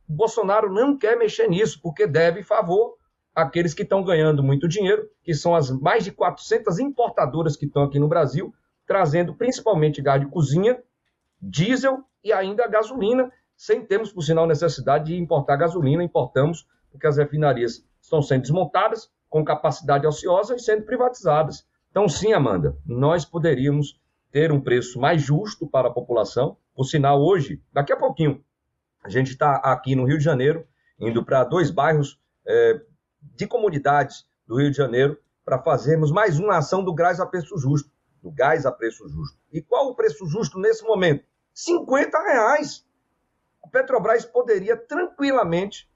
[0.08, 2.95] O Bolsonaro não quer mexer nisso, porque deve favor
[3.36, 7.82] àqueles que estão ganhando muito dinheiro, que são as mais de 400 importadoras que estão
[7.82, 8.54] aqui no Brasil,
[8.86, 10.82] trazendo principalmente gás de cozinha,
[11.40, 17.18] diesel e ainda gasolina, sem termos, por sinal, necessidade de importar gasolina, importamos, porque as
[17.18, 21.66] refinarias estão sendo desmontadas, com capacidade ociosa e sendo privatizadas.
[21.90, 26.56] Então, sim, Amanda, nós poderíamos ter um preço mais justo para a população.
[26.74, 28.42] Por sinal, hoje, daqui a pouquinho,
[29.04, 30.66] a gente está aqui no Rio de Janeiro,
[30.98, 32.80] indo para dois bairros é,
[33.34, 37.56] de comunidades do Rio de Janeiro, para fazermos mais uma ação do gás a preço
[37.58, 37.90] justo.
[38.22, 39.38] Do gás a preço justo.
[39.52, 41.24] E qual o preço justo nesse momento?
[41.54, 42.84] 50 reais.
[43.64, 45.88] A Petrobras poderia tranquilamente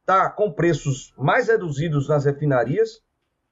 [0.00, 3.02] estar com preços mais reduzidos nas refinarias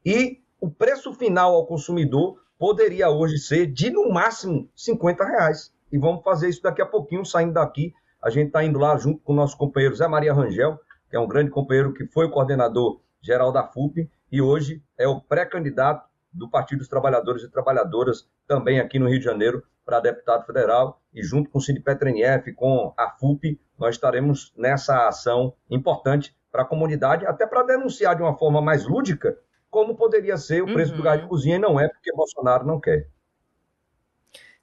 [0.04, 5.74] e o preço final ao consumidor poderia hoje ser de no máximo 50 reais.
[5.92, 7.92] E vamos fazer isso daqui a pouquinho, saindo daqui.
[8.22, 10.78] A gente está indo lá junto com o nosso companheiro Zé Maria Rangel,
[11.10, 15.20] que é um grande companheiro que foi coordenador geral da FUP e hoje é o
[15.20, 20.44] pré-candidato do Partido dos Trabalhadores e Trabalhadoras, também aqui no Rio de Janeiro, para deputado
[20.44, 21.00] federal.
[21.12, 26.62] E junto com o Cid Petrenef, com a FUP, nós estaremos nessa ação importante para
[26.62, 29.38] a comunidade, até para denunciar de uma forma mais lúdica
[29.70, 30.98] como poderia ser o preço uhum.
[30.98, 33.08] do gás de cozinha, e não é porque Bolsonaro não quer.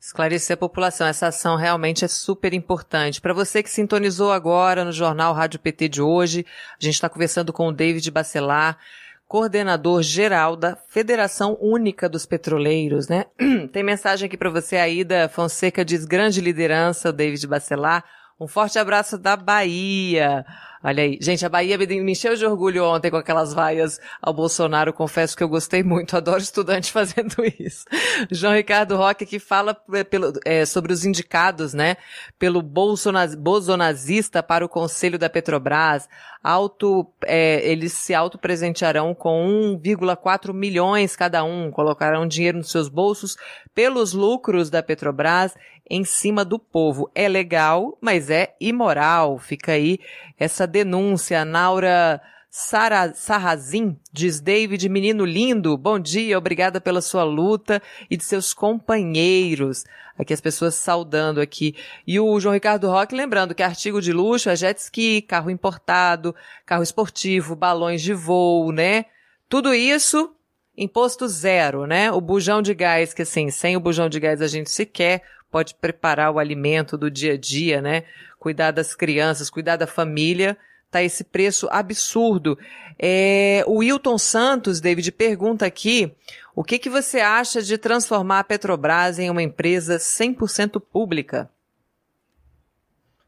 [0.02, 3.22] Esclarecer a população, essa ação realmente é super importante.
[3.22, 7.54] Para você que sintonizou agora no Jornal Rádio PT de hoje, a gente está conversando
[7.54, 8.80] com o David Bacelar,
[9.28, 13.28] coordenador geral da Federação Única dos Petroleiros, né?
[13.72, 18.04] Tem mensagem aqui para você, Aida Fonseca diz grande liderança, o David Bacelar.
[18.42, 20.44] Um forte abraço da Bahia.
[20.84, 21.20] Olha aí.
[21.22, 24.92] Gente, a Bahia me encheu de orgulho ontem com aquelas vaias ao Bolsonaro.
[24.92, 26.18] Confesso que eu gostei muito.
[26.18, 27.86] Adoro estudante fazendo isso.
[28.32, 31.98] João Ricardo Roque que fala é, pelo, é, sobre os indicados, né?
[32.40, 36.10] Pelo bolsonaz, bolsonazista para o Conselho da Petrobras.
[36.44, 41.70] Auto, é, eles se autopresentearão com 1,4 milhões cada um.
[41.70, 43.38] Colocarão dinheiro nos seus bolsos
[43.76, 45.54] pelos lucros da Petrobras
[45.90, 47.10] em cima do povo.
[47.14, 49.38] É legal, mas é imoral.
[49.38, 50.00] Fica aí
[50.40, 51.44] essa denúncia.
[51.44, 58.54] Naura Sarrazin diz David, menino lindo, bom dia, obrigada pela sua luta e de seus
[58.54, 59.86] companheiros.
[60.20, 61.74] Aqui as pessoas saudando aqui.
[62.06, 66.36] E o João Ricardo Roque lembrando que artigo de luxo é jet ski, carro importado,
[66.66, 69.06] carro esportivo, balões de voo, né?
[69.48, 70.36] Tudo isso
[70.78, 72.12] imposto zero, né?
[72.12, 75.76] O bujão de gás, que assim, sem o bujão de gás a gente sequer pode
[75.76, 78.06] preparar o alimento do dia a dia, né?
[78.40, 80.58] Cuidar das crianças, cuidar da família,
[80.90, 82.58] tá esse preço absurdo.
[82.98, 86.16] É, o Wilton Santos, David, pergunta aqui,
[86.56, 91.50] o que que você acha de transformar a Petrobras em uma empresa 100% pública?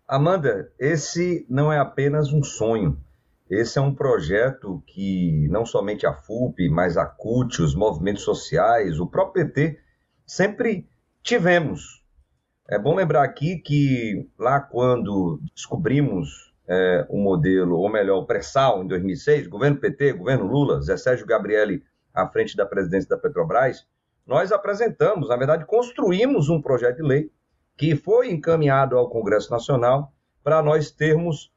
[0.08, 2.98] Amanda, esse não é apenas um sonho.
[3.50, 9.00] Esse é um projeto que não somente a FUP, mas a CUT, os movimentos sociais,
[9.00, 9.80] o próprio PT,
[10.26, 10.88] sempre
[11.22, 12.03] tivemos
[12.70, 18.84] é bom lembrar aqui que lá quando descobrimos é, o modelo, ou melhor, o pré-sal
[18.84, 21.84] em 2006, governo PT, governo Lula, Zé Sérgio Gabrielli
[22.14, 23.86] à frente da presidência da Petrobras,
[24.26, 27.32] nós apresentamos, na verdade, construímos um projeto de lei
[27.76, 31.52] que foi encaminhado ao Congresso Nacional para nós termos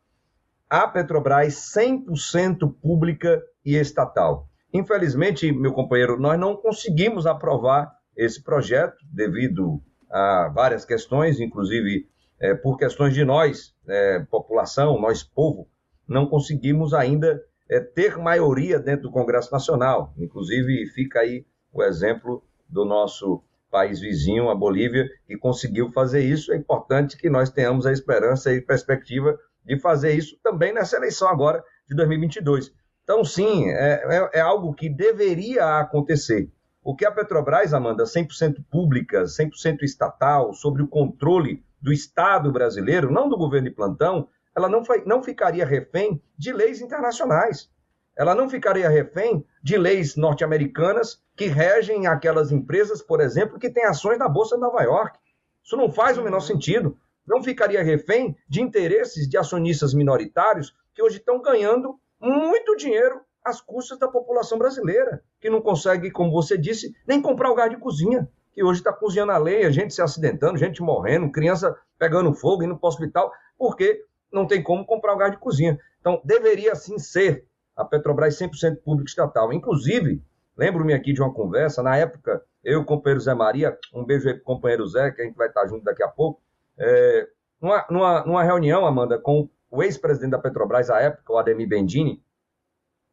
[0.69, 4.49] a Petrobras 100% pública e estatal.
[4.73, 9.81] Infelizmente, meu companheiro, nós não conseguimos aprovar esse projeto devido
[10.11, 15.69] a várias questões, inclusive é, por questões de nós, é, população, nós povo,
[16.07, 20.13] não conseguimos ainda é, ter maioria dentro do Congresso Nacional.
[20.19, 26.53] Inclusive, fica aí o exemplo do nosso país vizinho, a Bolívia, que conseguiu fazer isso.
[26.53, 31.29] É importante que nós tenhamos a esperança e perspectiva de fazer isso também nessa eleição
[31.29, 32.73] agora de 2022.
[33.03, 36.51] Então, sim, é, é, é algo que deveria acontecer.
[36.87, 43.11] O que a Petrobras, Amanda, 100% pública, 100% estatal, sobre o controle do Estado brasileiro,
[43.11, 47.69] não do governo de plantão, ela não, foi, não ficaria refém de leis internacionais.
[48.17, 53.85] Ela não ficaria refém de leis norte-americanas que regem aquelas empresas, por exemplo, que têm
[53.85, 55.19] ações na Bolsa de Nova York.
[55.65, 56.97] Isso não faz o menor sentido.
[57.27, 63.61] Não ficaria refém de interesses de acionistas minoritários que hoje estão ganhando muito dinheiro às
[63.61, 67.77] custas da população brasileira, que não consegue, como você disse, nem comprar o gás de
[67.77, 72.65] cozinha, que hoje está cozinhando a lenha, gente se acidentando, gente morrendo, criança pegando fogo,
[72.65, 75.79] indo para o hospital, porque não tem como comprar o gás de cozinha.
[76.01, 79.53] Então, deveria sim ser a Petrobras 100% pública estatal.
[79.53, 80.23] Inclusive,
[80.57, 84.43] lembro-me aqui de uma conversa, na época eu, companheiro Zé Maria, um beijo aí pro
[84.43, 86.41] companheiro Zé, que a gente vai estar junto daqui a pouco,
[86.77, 87.29] é,
[87.61, 92.23] numa, numa, numa reunião, Amanda, com o ex-presidente da Petrobras à época, o Ademir Bendini,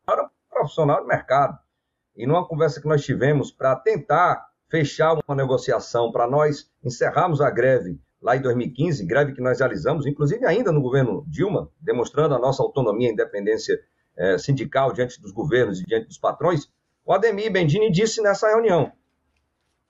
[0.07, 1.57] era um profissional de mercado.
[2.15, 7.49] E numa conversa que nós tivemos para tentar fechar uma negociação, para nós encerrarmos a
[7.49, 12.39] greve lá em 2015, greve que nós realizamos, inclusive ainda no governo Dilma, demonstrando a
[12.39, 13.79] nossa autonomia e independência
[14.15, 16.69] é, sindical diante dos governos e diante dos patrões,
[17.05, 18.91] o Ademir Bendini disse nessa reunião: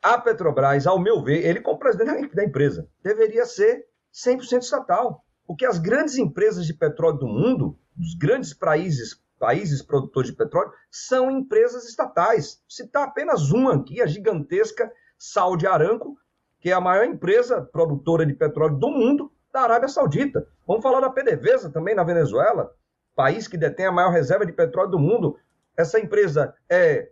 [0.01, 5.23] a Petrobras, ao meu ver, ele como presidente da empresa, deveria ser 100% estatal.
[5.45, 10.71] Porque as grandes empresas de petróleo do mundo, os grandes países, países produtores de petróleo,
[10.89, 12.61] são empresas estatais.
[12.67, 16.17] Citar apenas uma aqui, a gigantesca Saudi Aramco,
[16.59, 20.47] que é a maior empresa produtora de petróleo do mundo, da Arábia Saudita.
[20.65, 22.73] Vamos falar da PDVSA também na Venezuela,
[23.15, 25.37] país que detém a maior reserva de petróleo do mundo.
[25.77, 27.09] Essa empresa é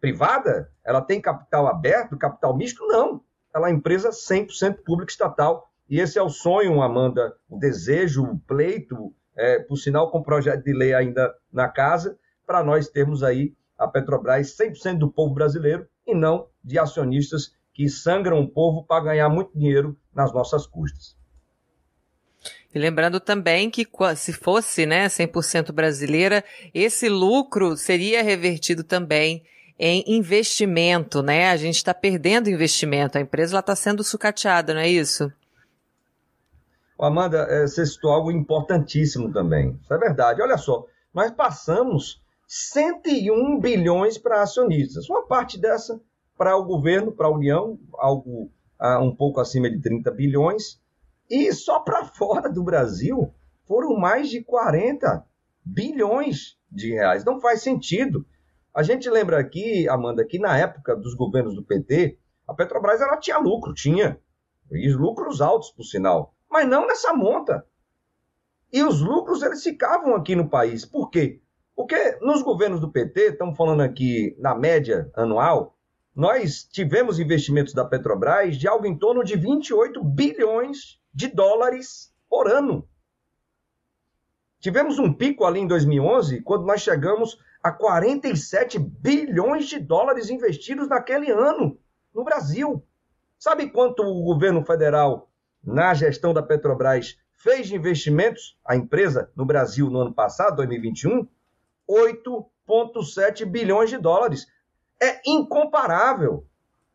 [0.00, 0.70] privada?
[0.84, 2.86] Ela tem capital aberto, capital misto?
[2.86, 3.22] Não.
[3.54, 8.24] Ela é uma empresa 100% pública estatal e esse é o sonho, Amanda, o desejo,
[8.24, 13.22] o pleito, é, por sinal, com projeto de lei ainda na casa, para nós termos
[13.22, 18.84] aí a Petrobras 100% do povo brasileiro e não de acionistas que sangram o povo
[18.84, 21.16] para ganhar muito dinheiro nas nossas custas.
[22.72, 29.44] E lembrando também que se fosse né, 100% brasileira, esse lucro seria revertido também
[29.78, 31.50] em investimento, né?
[31.50, 35.32] A gente está perdendo investimento, a empresa está sendo sucateada, não é isso?
[36.98, 39.78] Amanda, é, você citou algo importantíssimo também.
[39.82, 40.40] Isso é verdade.
[40.40, 45.08] Olha só, nós passamos 101 bilhões para acionistas.
[45.08, 46.00] Uma parte dessa
[46.36, 50.80] para o governo, para a União, algo ah, um pouco acima de 30 bilhões.
[51.28, 53.32] E só para fora do Brasil
[53.66, 55.24] foram mais de 40
[55.64, 57.24] bilhões de reais.
[57.24, 58.24] Não faz sentido.
[58.72, 63.16] A gente lembra aqui, Amanda, que na época dos governos do PT, a Petrobras ela
[63.16, 64.18] tinha lucro, tinha.
[64.70, 67.66] E lucros altos, por sinal mas não nessa monta.
[68.72, 70.84] E os lucros eles ficavam aqui no país.
[70.84, 71.40] Por quê?
[71.74, 75.76] Porque nos governos do PT, estamos falando aqui na média anual,
[76.14, 82.48] nós tivemos investimentos da Petrobras de algo em torno de 28 bilhões de dólares por
[82.48, 82.88] ano.
[84.60, 90.88] Tivemos um pico ali em 2011, quando nós chegamos a 47 bilhões de dólares investidos
[90.88, 91.76] naquele ano
[92.14, 92.80] no Brasil.
[93.40, 95.28] Sabe quanto o governo federal
[95.64, 101.28] na gestão da Petrobras fez de investimentos, a empresa, no Brasil no ano passado, 2021,
[101.88, 104.46] 8,7 bilhões de dólares.
[105.02, 106.46] É incomparável.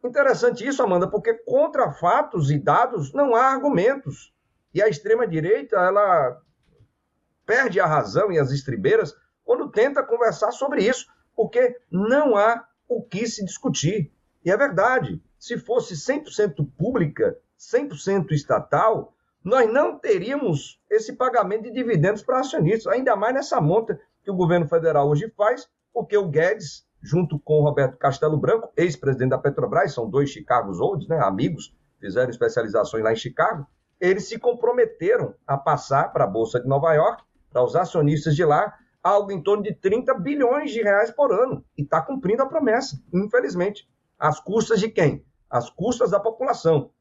[0.03, 4.33] Interessante isso, Amanda, porque contra fatos e dados não há argumentos.
[4.73, 6.41] E a extrema-direita, ela
[7.45, 9.13] perde a razão e as estribeiras
[9.43, 14.11] quando tenta conversar sobre isso, porque não há o que se discutir.
[14.45, 21.71] E é verdade, se fosse 100% pública, 100% estatal, nós não teríamos esse pagamento de
[21.71, 26.29] dividendos para acionistas, ainda mais nessa monta que o governo federal hoje faz, porque o
[26.29, 31.19] Guedes, junto com o Roberto Castelo Branco, ex-presidente da Petrobras, são dois Chicago Olds, né,
[31.19, 33.67] amigos, fizeram especializações lá em Chicago,
[33.99, 38.45] eles se comprometeram a passar para a Bolsa de Nova York, para os acionistas de
[38.45, 41.65] lá, algo em torno de 30 bilhões de reais por ano.
[41.77, 43.89] E está cumprindo a promessa, infelizmente.
[44.17, 45.25] Às custas de quem?
[45.49, 46.91] Às custas da população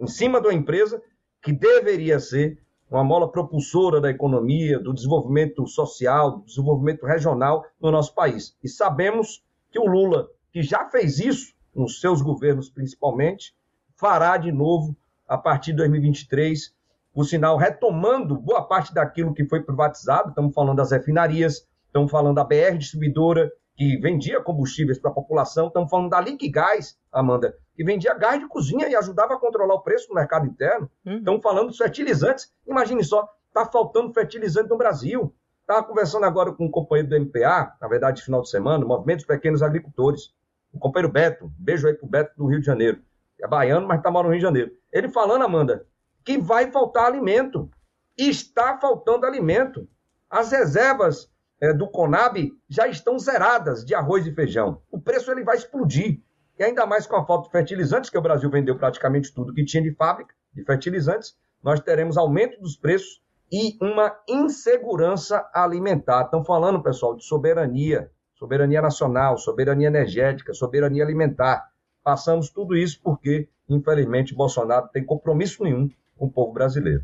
[0.00, 1.02] em cima da empresa
[1.42, 2.58] que deveria ser
[2.90, 8.56] uma mola propulsora da economia, do desenvolvimento social, do desenvolvimento regional no nosso país.
[8.64, 13.54] E sabemos que o Lula, que já fez isso nos seus governos principalmente,
[13.94, 14.96] fará de novo
[15.28, 16.74] a partir de 2023,
[17.12, 20.30] por sinal, retomando boa parte daquilo que foi privatizado.
[20.30, 25.68] Estamos falando das refinarias, estamos falando da BR distribuidora, que vendia combustíveis para a população,
[25.68, 29.80] estamos falando da Liquigás, Amanda, que vendia gás de cozinha e ajudava a controlar o
[29.80, 30.90] preço no mercado interno.
[31.02, 31.16] Uhum.
[31.16, 32.52] Estamos falando dos fertilizantes.
[32.66, 35.34] Imagine só, está faltando fertilizante no Brasil.
[35.62, 39.26] Estava conversando agora com um companheiro do MPA, na verdade, final de semana, Movimento dos
[39.26, 40.34] Pequenos Agricultores.
[40.74, 43.00] O companheiro Beto, beijo aí pro Beto do Rio de Janeiro.
[43.40, 44.72] É baiano, mas está morando no Rio de Janeiro.
[44.92, 45.86] Ele falando, Amanda,
[46.22, 47.70] que vai faltar alimento.
[48.14, 49.88] Está faltando alimento.
[50.28, 54.82] As reservas é, do Conab já estão zeradas de arroz e feijão.
[54.90, 56.20] O preço ele vai explodir.
[56.60, 59.64] E ainda mais com a falta de fertilizantes, que o Brasil vendeu praticamente tudo que
[59.64, 66.24] tinha de fábrica de fertilizantes, nós teremos aumento dos preços e uma insegurança alimentar.
[66.24, 71.66] Estão falando, pessoal, de soberania, soberania nacional, soberania energética, soberania alimentar.
[72.04, 77.02] Passamos tudo isso porque, infelizmente, Bolsonaro tem compromisso nenhum com o povo brasileiro.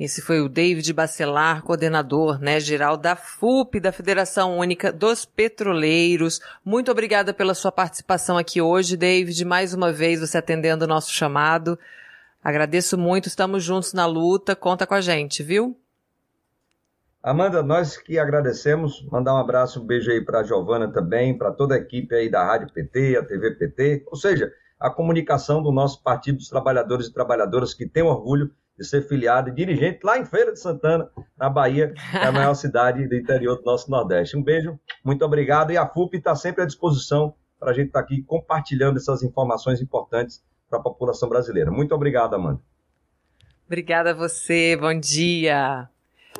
[0.00, 6.40] Esse foi o David Bacelar, coordenador, né, geral da FUP, da Federação Única dos Petroleiros.
[6.64, 9.44] Muito obrigada pela sua participação aqui hoje, David.
[9.44, 11.78] Mais uma vez você atendendo o nosso chamado.
[12.42, 14.56] Agradeço muito, estamos juntos na luta.
[14.56, 15.76] Conta com a gente, viu?
[17.22, 21.52] Amanda, nós que agradecemos, mandar um abraço, um beijo aí para a Giovana também, para
[21.52, 25.70] toda a equipe aí da Rádio PT, a TV PT, ou seja, a comunicação do
[25.70, 30.18] nosso Partido dos Trabalhadores e Trabalhadoras, que tem orgulho de ser filiado e dirigente lá
[30.18, 34.38] em Feira de Santana, na Bahia, é a maior cidade do interior do nosso Nordeste.
[34.38, 35.70] Um beijo, muito obrigado.
[35.70, 39.22] E a FUP está sempre à disposição para a gente estar tá aqui compartilhando essas
[39.22, 41.70] informações importantes para a população brasileira.
[41.70, 42.58] Muito obrigado, Amanda.
[43.66, 45.86] Obrigada a você, bom dia.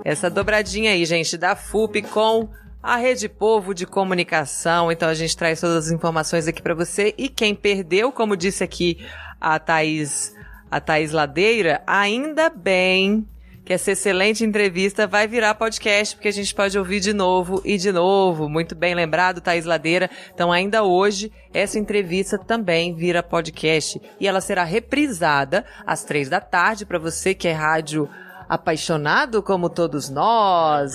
[0.02, 2.48] Essa dobradinha aí, gente, da FUP com
[2.82, 4.90] a Rede Povo de Comunicação.
[4.90, 7.14] Então a gente traz todas as informações aqui para você.
[7.18, 9.06] E quem perdeu, como disse aqui
[9.38, 10.34] a Thaís
[10.70, 13.26] a Thaís Ladeira, ainda bem
[13.64, 17.78] que essa excelente entrevista vai virar podcast, porque a gente pode ouvir de novo e
[17.78, 18.48] de novo.
[18.48, 20.10] Muito bem lembrado, Thaís Ladeira.
[20.34, 24.00] Então, ainda hoje, essa entrevista também vira podcast.
[24.18, 28.08] E ela será reprisada às três da tarde, para você que é rádio
[28.50, 30.94] apaixonado como todos nós,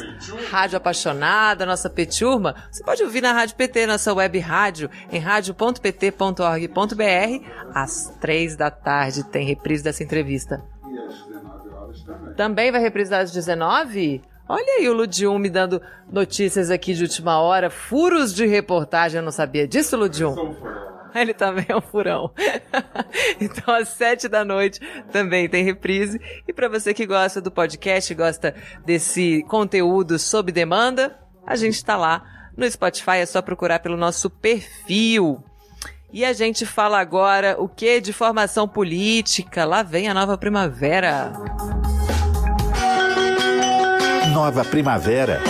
[0.51, 7.45] rádio apaixonada, nossa peturma, você pode ouvir na Rádio PT, nossa web rádio, em radio.pt.org.br,
[7.73, 10.61] às três da tarde tem reprise dessa entrevista.
[10.85, 12.33] E às 19 horas também.
[12.33, 14.21] Também vai reprisar às 19?
[14.49, 15.81] Olha aí o Ludium me dando
[16.11, 20.35] notícias aqui de última hora, furos de reportagem, eu não sabia disso, Ludium.
[21.19, 22.31] Ele também é um furão.
[23.39, 24.79] então, às sete da noite
[25.11, 26.19] também tem reprise.
[26.47, 28.53] E para você que gosta do podcast, gosta
[28.85, 34.29] desse conteúdo sob demanda, a gente está lá no Spotify, é só procurar pelo nosso
[34.29, 35.43] perfil.
[36.11, 39.65] E a gente fala agora o que de formação política.
[39.65, 41.31] Lá vem a nova primavera.
[44.33, 45.41] Nova primavera.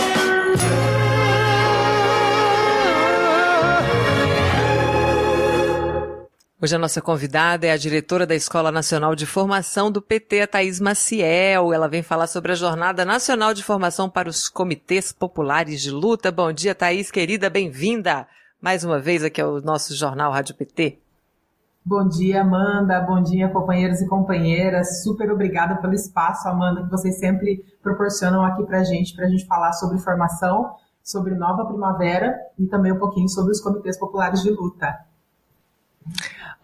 [6.58, 10.46] Hoje a nossa convidada é a diretora da Escola Nacional de Formação do PT, a
[10.46, 11.70] Thaís Maciel.
[11.70, 16.32] Ela vem falar sobre a Jornada Nacional de Formação para os Comitês Populares de Luta.
[16.32, 18.26] Bom dia, Thaís, querida, bem-vinda
[18.58, 20.98] mais uma vez aqui ao nosso Jornal Rádio PT.
[21.84, 23.00] Bom dia, Amanda.
[23.02, 25.02] Bom dia, companheiros e companheiras.
[25.02, 29.28] Super obrigada pelo espaço, Amanda, que vocês sempre proporcionam aqui para a gente, para a
[29.28, 34.42] gente falar sobre formação, sobre Nova Primavera e também um pouquinho sobre os comitês populares
[34.42, 35.04] de luta.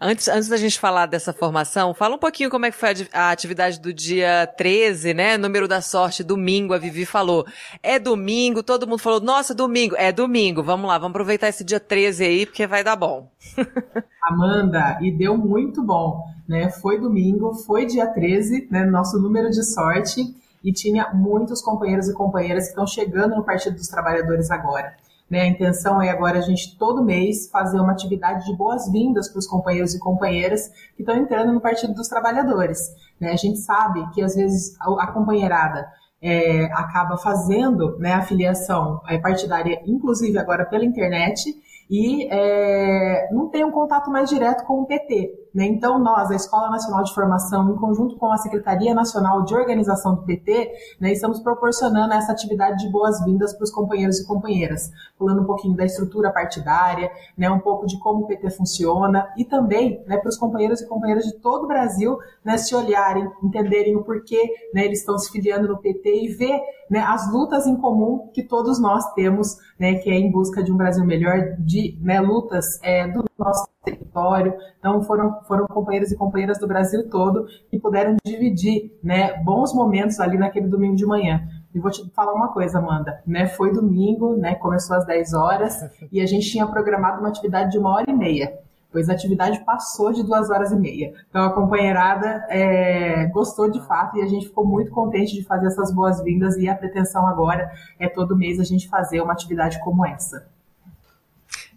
[0.05, 3.31] Antes, antes da gente falar dessa formação, fala um pouquinho como é que foi a,
[3.31, 5.37] atividade do dia 13, né?
[5.37, 7.45] Número da sorte, domingo, a Vivi falou.
[7.81, 9.95] É domingo, todo mundo falou, nossa, domingo.
[9.97, 13.31] É domingo, vamos lá, vamos aproveitar esse dia 13 aí, porque vai dar bom.
[14.21, 16.69] Amanda, e deu muito bom, né?
[16.69, 18.85] Foi domingo, foi dia 13, né?
[18.85, 23.77] Nosso número de sorte, e tinha muitos companheiros e companheiras que estão chegando no Partido
[23.77, 24.97] dos Trabalhadores agora.
[25.33, 25.41] Né?
[25.41, 29.47] A intenção é agora a gente, todo mês, fazer uma atividade de boas-vindas para os
[29.47, 32.79] companheiros e companheiras que estão entrando no Partido dos Trabalhadores.
[33.19, 33.31] Né?
[33.31, 35.87] A gente sabe que, às vezes, a, companheirada
[36.21, 41.51] é, acaba fazendo né, a filiação é, partidária, inclusive agora pela internet,
[41.89, 45.33] e é, não tem um contato mais direto com o PT.
[45.53, 45.65] Né?
[45.65, 50.15] Então, nós, a Escola Nacional de Formação, em conjunto com a Secretaria Nacional de Organização
[50.15, 55.41] do PT, né, estamos proporcionando essa atividade de boas-vindas para os companheiros e companheiras, falando
[55.41, 60.03] um pouquinho da estrutura partidária, né, um pouco de como o PT funciona e também
[60.07, 64.03] né, para os companheiros e companheiras de todo o Brasil né, se olharem, entenderem o
[64.03, 64.41] porquê
[64.73, 66.61] né, eles estão se filiando no PT e ver
[67.05, 71.03] as lutas em comum que todos nós temos, que é em busca de um Brasil
[71.05, 74.53] melhor, de lutas é, do nosso território.
[74.79, 80.19] Então, foram, foram companheiros e companheiras do Brasil todo que puderam dividir né, bons momentos
[80.19, 81.47] ali naquele domingo de manhã.
[81.73, 83.47] E vou te falar uma coisa, Amanda, né?
[83.47, 84.53] Foi domingo, né?
[84.55, 88.13] Começou às 10 horas e a gente tinha programado uma atividade de uma hora e
[88.13, 88.63] meia
[88.93, 91.13] pois a atividade passou de duas horas e meia.
[91.27, 95.65] Então a companheirada é, gostou de fato e a gente ficou muito contente de fazer
[95.65, 100.05] essas boas-vindas e a pretensão agora é todo mês a gente fazer uma atividade como
[100.05, 100.47] essa.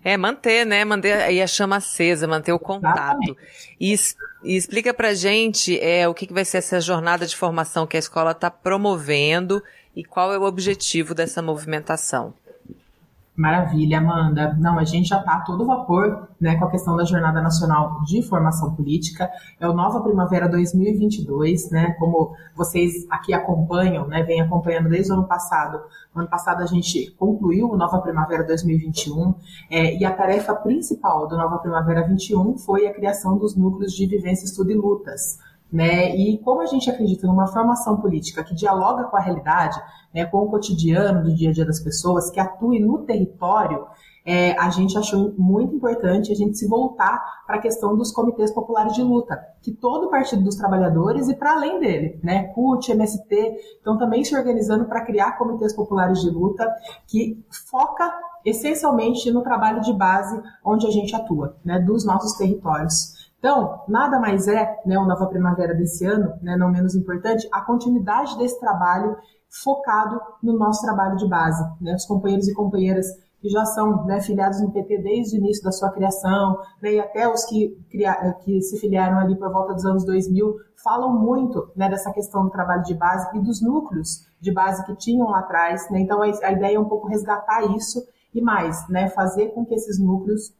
[0.07, 0.84] É, manter, né?
[0.84, 3.36] Manter aí a chama acesa, manter o contato.
[3.80, 3.92] E,
[4.44, 7.96] e, explica pra gente é, o que, que vai ser essa jornada de formação que
[7.96, 9.61] a escola está promovendo
[9.96, 12.32] e qual é o objetivo dessa movimentação.
[13.37, 14.57] Maravilha, Amanda.
[14.59, 18.03] Não, a gente já está a todo vapor né, com a questão da Jornada Nacional
[18.05, 19.30] de Formação Política.
[19.61, 21.95] É o Nova Primavera 2022, né?
[21.99, 25.82] Como vocês aqui acompanham, né, vem acompanhando desde o ano passado.
[26.14, 29.34] No ano passado a gente concluiu o Nova Primavera 2021
[29.70, 34.07] é, e a tarefa principal do Nova Primavera 21 foi a criação dos núcleos de
[34.07, 35.39] vivência, estudo e lutas
[35.70, 36.16] Né?
[36.16, 39.78] E como a gente acredita numa formação política que dialoga com a realidade,
[40.17, 43.87] né, com o cotidiano do dia a dia das pessoas, que atue no território,
[44.25, 48.51] é, a gente achou muito importante a gente se voltar para a questão dos comitês
[48.51, 52.91] populares de luta, que todo o Partido dos Trabalhadores e para além dele, né, CUT,
[52.91, 53.35] MST,
[53.77, 56.67] estão também se organizando para criar comitês populares de luta
[57.07, 58.11] que foca
[58.43, 63.14] essencialmente no trabalho de base onde a gente atua, né, dos nossos territórios.
[63.39, 67.61] Então, nada mais é, né, o Nova Primavera desse ano, né, não menos importante, a
[67.61, 69.17] continuidade desse trabalho
[69.62, 71.62] focado no nosso trabalho de base.
[71.80, 73.07] Né, os companheiros e companheiras
[73.40, 77.00] que já são né, filiados no PT desde o início da sua criação, né, e
[77.00, 77.78] até os que,
[78.44, 82.50] que se filiaram ali por volta dos anos 2000, falam muito né, dessa questão do
[82.50, 85.88] trabalho de base e dos núcleos de base que tinham lá atrás.
[85.90, 89.74] Né, então, a, ideia é um pouco resgatar isso e mais, né, fazer com que
[89.74, 90.54] esses núcleos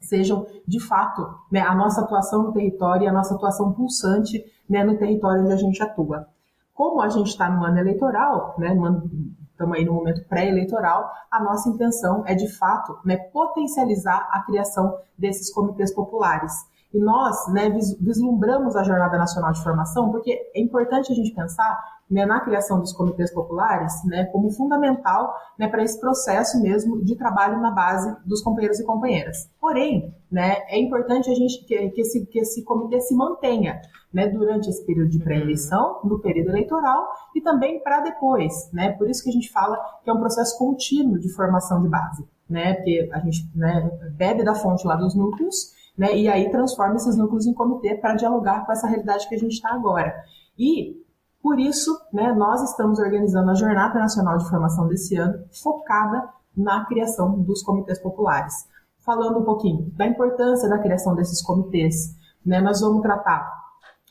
[0.00, 4.96] sejam, de fato, né, a nossa atuação no território e a nossa atuação pulsante no
[4.96, 6.28] território onde a gente atua.
[6.78, 8.68] Como a gente está no ano eleitoral, né,
[9.50, 14.96] estamos aí no momento pré-eleitoral, a nossa intenção é, de fato, né, potencializar a criação
[15.18, 16.52] desses comitês populares.
[16.92, 17.68] E nós né,
[18.00, 21.78] vislumbramos a Jornada Nacional de Formação porque é importante a gente pensar
[22.10, 27.14] né, na criação dos comitês populares né, como fundamental né, para esse processo mesmo de
[27.14, 29.50] trabalho na base dos companheiros e companheiras.
[29.60, 33.80] Porém, né, é importante a gente que, que, esse, que esse comitê se mantenha
[34.12, 38.70] né, durante esse período de pré-eleição, no período eleitoral e também para depois.
[38.72, 38.92] Né?
[38.92, 42.26] Por isso que a gente fala que é um processo contínuo de formação de base,
[42.48, 42.74] né?
[42.74, 47.16] porque a gente né, bebe da fonte lá dos núcleos né, e aí transforma esses
[47.16, 50.14] núcleos em comitê para dialogar com essa realidade que a gente está agora.
[50.56, 50.96] E
[51.42, 56.84] por isso, né, nós estamos organizando a Jornada Nacional de Formação desse ano, focada na
[56.86, 58.54] criação dos comitês populares.
[58.98, 63.50] Falando um pouquinho da importância da criação desses comitês, né, nós vamos tratar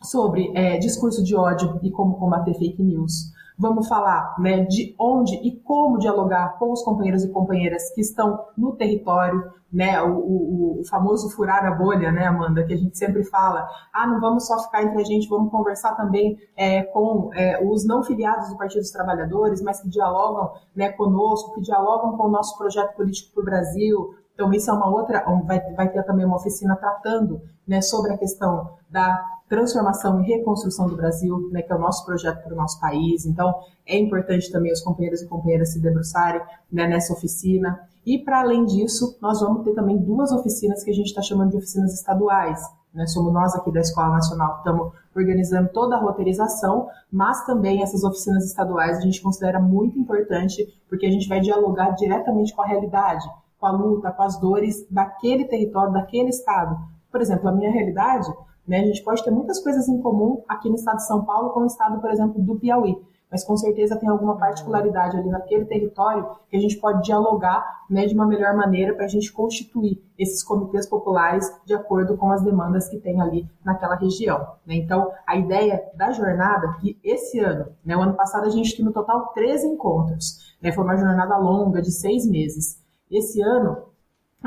[0.04, 3.32] sobre é, discurso de ódio e como combater fake news.
[3.58, 8.46] Vamos falar né, de onde e como dialogar com os companheiros e companheiras que estão
[8.56, 12.98] no território, né, o, o, o, famoso furar a bolha, né, Amanda, que a gente
[12.98, 13.68] sempre fala.
[13.92, 17.86] Ah, não vamos só ficar entre a gente, vamos conversar também é, com é, os
[17.86, 22.32] não filiados do Partido dos Trabalhadores, mas que dialogam né, conosco, que dialogam com o
[22.32, 26.24] nosso projeto político para o Brasil, então, isso é uma outra, vai, vai ter também
[26.24, 31.72] uma oficina tratando né, sobre a questão da transformação e reconstrução do Brasil, né, que
[31.72, 33.26] é o nosso projeto para o nosso país.
[33.26, 33.54] Então,
[33.86, 36.42] é importante também os companheiros e companheiras se debruçarem
[36.72, 37.80] né, nessa oficina.
[38.06, 41.52] E, para além disso, nós vamos ter também duas oficinas que a gente está chamando
[41.52, 42.62] de oficinas estaduais.
[42.94, 43.06] Né?
[43.08, 48.04] Somos nós aqui da Escola Nacional que estamos organizando toda a roteirização, mas também essas
[48.04, 52.68] oficinas estaduais a gente considera muito importante, porque a gente vai dialogar diretamente com a
[52.68, 53.28] realidade
[53.60, 56.78] com a luta, com as dores daquele território, daquele estado.
[57.12, 58.28] Por exemplo, a minha realidade,
[58.68, 61.52] né, a gente pode ter muitas coisas em comum aqui no estado de São Paulo
[61.52, 62.98] com o estado, por exemplo, do Piauí,
[63.30, 68.06] mas com certeza tem alguma particularidade ali naquele território que a gente pode dialogar né,
[68.06, 72.42] de uma melhor maneira para a gente constituir esses comitês populares de acordo com as
[72.42, 74.40] demandas que tem ali naquela região.
[74.66, 74.76] Né?
[74.76, 78.84] Então, a ideia da jornada, que esse ano, né, o ano passado a gente teve
[78.84, 82.82] no total 13 encontros, né, foi uma jornada longa de seis meses.
[83.12, 83.87] Esse ano,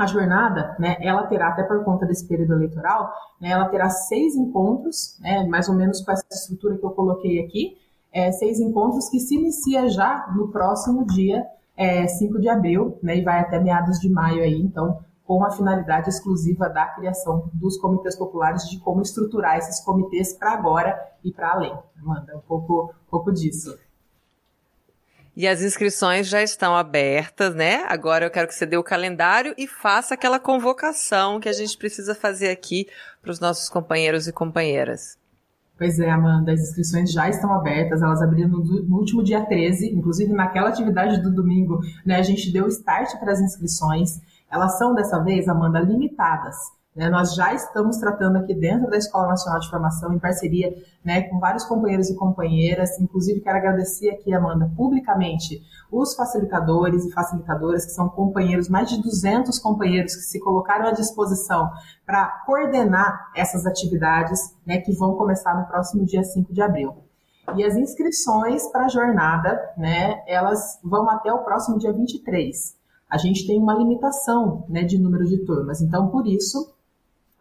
[0.01, 4.35] a jornada, né, ela terá, até por conta desse período eleitoral, né, ela terá seis
[4.35, 7.77] encontros, né, mais ou menos com essa estrutura que eu coloquei aqui,
[8.11, 11.45] é, seis encontros que se inicia já no próximo dia
[11.75, 15.49] é, 5 de abril, né, e vai até meados de maio aí, então, com a
[15.49, 21.31] finalidade exclusiva da criação dos comitês populares, de como estruturar esses comitês para agora e
[21.31, 21.73] para além.
[22.03, 23.77] Manda um pouco, um pouco disso.
[25.35, 27.85] E as inscrições já estão abertas, né?
[27.87, 31.77] Agora eu quero que você dê o calendário e faça aquela convocação que a gente
[31.77, 32.87] precisa fazer aqui
[33.21, 35.17] para os nossos companheiros e companheiras.
[35.77, 39.89] Pois é, Amanda, as inscrições já estão abertas, elas abriram no, no, último dia 13,
[39.95, 44.21] inclusive naquela atividade do domingo, né, a gente deu start para as inscrições.
[44.51, 46.55] Elas são, dessa vez, Amanda, limitadas.
[46.95, 47.09] Né?
[47.09, 51.39] Nós já estamos tratando aqui dentro da Escola Nacional de Formação, em parceria né, com
[51.39, 52.99] vários companheiros e companheiras.
[52.99, 55.61] Inclusive, quero agradecer aqui, Amanda, publicamente,
[55.91, 60.91] os facilitadores e facilitadoras, que são companheiros, mais de 200 companheiros que se colocaram à
[60.91, 61.69] disposição
[62.05, 66.93] para coordenar essas atividades né, que vão começar no próximo dia 5 de abril.
[67.55, 72.75] E as inscrições para a jornada, né, elas vão até o próximo dia 23.
[73.09, 76.73] A gente tem uma limitação né, de número de turmas, então, por isso,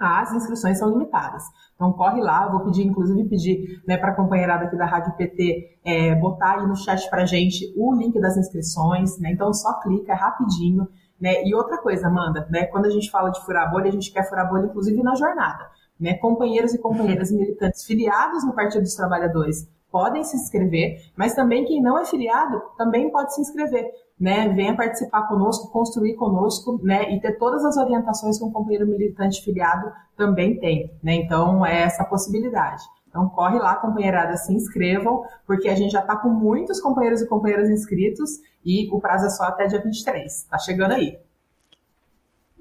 [0.01, 1.43] as inscrições são limitadas.
[1.75, 5.79] Então corre lá, vou pedir, inclusive pedir né, para a companheirada aqui da Rádio PT
[5.85, 9.31] é, botar aí no chat para gente o link das inscrições, né?
[9.33, 10.89] Então só clica, é rapidinho.
[11.21, 11.45] Né?
[11.45, 12.65] E outra coisa, Amanda, né?
[12.65, 15.69] quando a gente fala de furar bolha, a gente quer furar bolha, inclusive, na jornada.
[16.01, 16.15] Né?
[16.15, 21.83] Companheiros e companheiras militantes filiados no Partido dos Trabalhadores podem se inscrever, mas também quem
[21.83, 23.91] não é filiado também pode se inscrever.
[24.21, 28.87] Né, venha participar conosco, construir conosco, né, e ter todas as orientações que um companheiro
[28.87, 32.83] militante filiado também tem, né, então é essa possibilidade.
[33.09, 37.27] Então corre lá, companheirada, se inscrevam, porque a gente já está com muitos companheiros e
[37.27, 41.19] companheiras inscritos e o prazo é só até dia 23, tá chegando aí.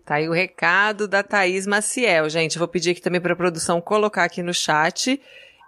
[0.05, 3.79] Tá aí o recado da Thaís Maciel, gente, vou pedir aqui também para a produção
[3.79, 5.21] colocar aqui no chat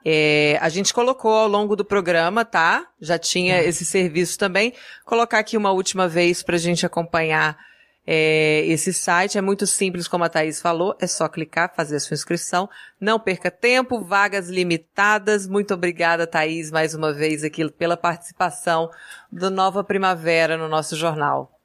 [0.04, 2.88] é, a gente colocou ao longo do programa, tá?
[3.00, 3.62] Já tinha uhum.
[3.62, 4.74] esse serviço também.
[5.06, 7.58] Colocar aqui uma última vez para a gente acompanhar
[8.06, 9.38] é, esse site.
[9.38, 10.96] É muito simples, como a Thaís falou.
[11.00, 12.70] É só clicar, fazer a sua inscrição.
[13.00, 15.48] Não perca tempo, vagas limitadas.
[15.48, 18.90] Muito obrigada, Thaís, mais uma vez aqui pela participação
[19.32, 21.61] do Nova Primavera no nosso jornal.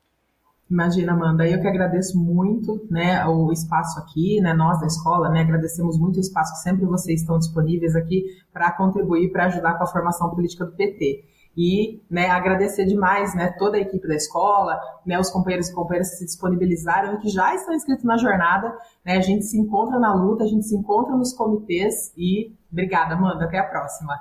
[0.68, 5.40] Imagina, Amanda, eu que agradeço muito, né, o espaço aqui, né, nós da escola, né,
[5.40, 9.84] agradecemos muito o espaço que sempre vocês estão disponíveis aqui para contribuir, para ajudar com
[9.84, 11.24] a formação política do PT.
[11.56, 16.10] E, né, agradecer demais, né, toda a equipe da escola, né, os companheiros e companheiras
[16.10, 20.00] que se disponibilizaram e que já estão inscritos na jornada, né, a gente se encontra
[20.00, 24.14] na luta, a gente se encontra nos comitês e obrigada, Amanda, até a próxima.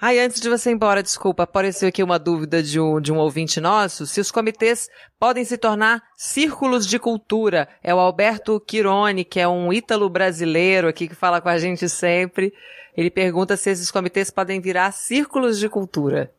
[0.00, 3.16] Ai, antes de você ir embora, desculpa, apareceu aqui uma dúvida de um, de um
[3.18, 4.88] ouvinte nosso, se os comitês
[5.18, 7.68] podem se tornar círculos de cultura.
[7.82, 11.88] É o Alberto Quirone, que é um ítalo brasileiro aqui que fala com a gente
[11.88, 12.54] sempre.
[12.96, 16.32] Ele pergunta se esses comitês podem virar círculos de cultura.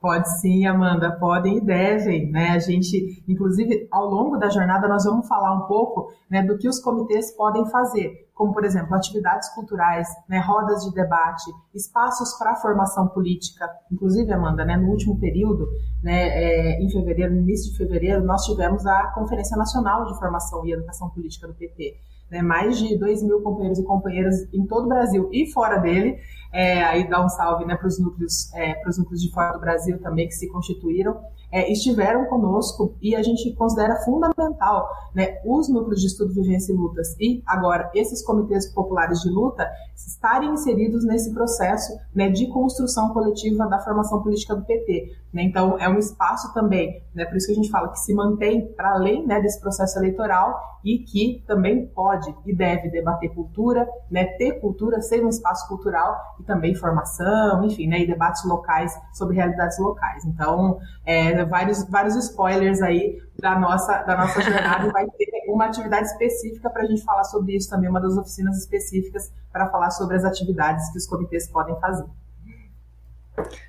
[0.00, 2.52] Pode sim, Amanda, podem e devem, né?
[2.52, 6.66] A gente, inclusive, ao longo da jornada, nós vamos falar um pouco né, do que
[6.66, 12.56] os comitês podem fazer, como, por exemplo, atividades culturais, né, rodas de debate, espaços para
[12.56, 13.68] formação política.
[13.92, 15.68] Inclusive, Amanda, né, no último período,
[16.02, 20.64] né, é, em fevereiro, no início de fevereiro, nós tivemos a Conferência Nacional de Formação
[20.64, 21.98] e Educação Política do PT
[22.30, 26.16] né, mais de 2 mil companheiros e companheiras em todo o Brasil e fora dele.
[26.52, 30.00] É, aí dá um salve né, para os núcleos, é, núcleos de fora do Brasil
[30.00, 31.20] também que se constituíram
[31.52, 36.76] é, estiveram conosco e a gente considera fundamental né, os núcleos de estudo, vivência e
[36.76, 43.12] lutas e agora esses comitês populares de luta estarem inseridos nesse processo né, de construção
[43.12, 45.12] coletiva da formação política do PT.
[45.32, 45.42] Né?
[45.42, 48.72] Então, é um espaço também, né, por isso que a gente fala que se mantém
[48.74, 54.24] para além né, desse processo eleitoral e que também pode e deve debater cultura, né,
[54.24, 59.36] ter cultura, ser um espaço cultural e também formação, enfim, né, e debates locais sobre
[59.36, 60.24] realidades locais.
[60.24, 65.66] Então, é, vários, vários spoilers aí da nossa, da nossa jornada e vai ter uma
[65.66, 69.90] atividade específica para a gente falar sobre isso também, uma das oficinas específicas para falar
[69.90, 72.06] sobre as atividades que os comitês podem fazer.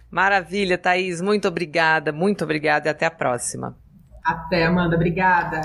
[0.10, 1.22] Maravilha, Thaís.
[1.22, 3.78] Muito obrigada, muito obrigada e até a próxima.
[4.24, 4.96] Até, Amanda.
[4.96, 5.62] Obrigada.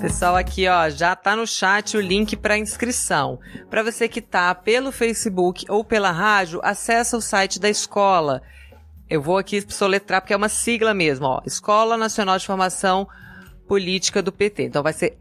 [0.00, 3.38] Pessoal, aqui ó, já tá no chat o link para inscrição.
[3.70, 8.42] Para você que tá pelo Facebook ou pela rádio, acessa o site da escola
[9.08, 11.40] eu vou aqui soletrar porque é uma sigla mesmo, ó.
[11.46, 13.06] Escola Nacional de Formação
[13.68, 14.64] Política do PT.
[14.64, 15.16] Então vai ser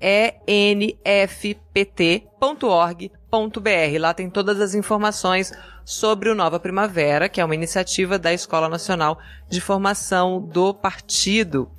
[0.47, 1.19] enfpt.org.br.
[3.99, 5.51] Lá tem todas as informações
[5.83, 11.69] sobre o Nova Primavera, que é uma iniciativa da Escola Nacional de Formação do Partido.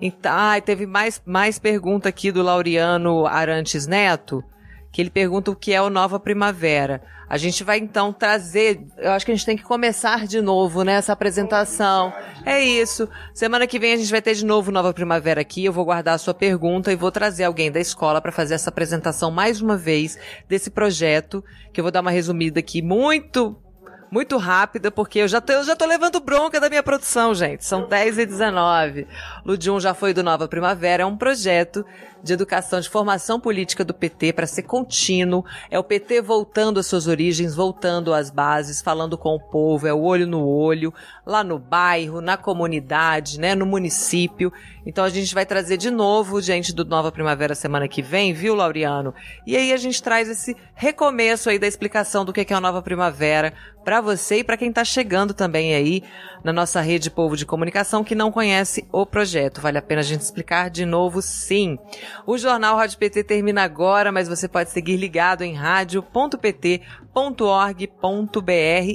[0.00, 4.44] Então, ah, teve mais, mais pergunta aqui do Laureano Arantes Neto,
[4.92, 7.02] que ele pergunta o que é o Nova Primavera.
[7.28, 10.84] A gente vai então trazer, eu acho que a gente tem que começar de novo
[10.84, 12.12] né, apresentação.
[12.44, 13.08] É isso.
[13.34, 15.64] Semana que vem a gente vai ter de novo Nova Primavera aqui.
[15.64, 18.70] Eu vou guardar a sua pergunta e vou trazer alguém da escola para fazer essa
[18.70, 20.16] apresentação mais uma vez
[20.48, 21.42] desse projeto,
[21.72, 23.56] que eu vou dar uma resumida aqui muito
[24.16, 27.66] muito rápida, porque eu já tô, eu já tô levando bronca da minha produção, gente.
[27.66, 29.06] São 10 e 19.
[29.44, 31.84] Ludium já foi do Nova Primavera, é um projeto
[32.22, 35.44] de educação, de formação política do PT para ser contínuo.
[35.70, 39.92] É o PT voltando às suas origens, voltando às bases, falando com o povo, é
[39.92, 40.92] o olho no olho,
[41.24, 44.52] lá no bairro, na comunidade, né, no município.
[44.84, 48.54] Então a gente vai trazer de novo gente do Nova Primavera semana que vem, viu,
[48.54, 49.14] Laureano?
[49.46, 52.82] E aí a gente traz esse recomeço aí da explicação do que é a Nova
[52.82, 53.52] Primavera
[53.84, 56.02] para você e para quem está chegando também aí
[56.42, 59.60] na nossa rede Povo de Comunicação que não conhece o projeto.
[59.60, 61.78] Vale a pena a gente explicar de novo, sim.
[62.24, 66.08] O Jornal Rádio PT termina agora, mas você pode seguir ligado em rádio.pt.org.br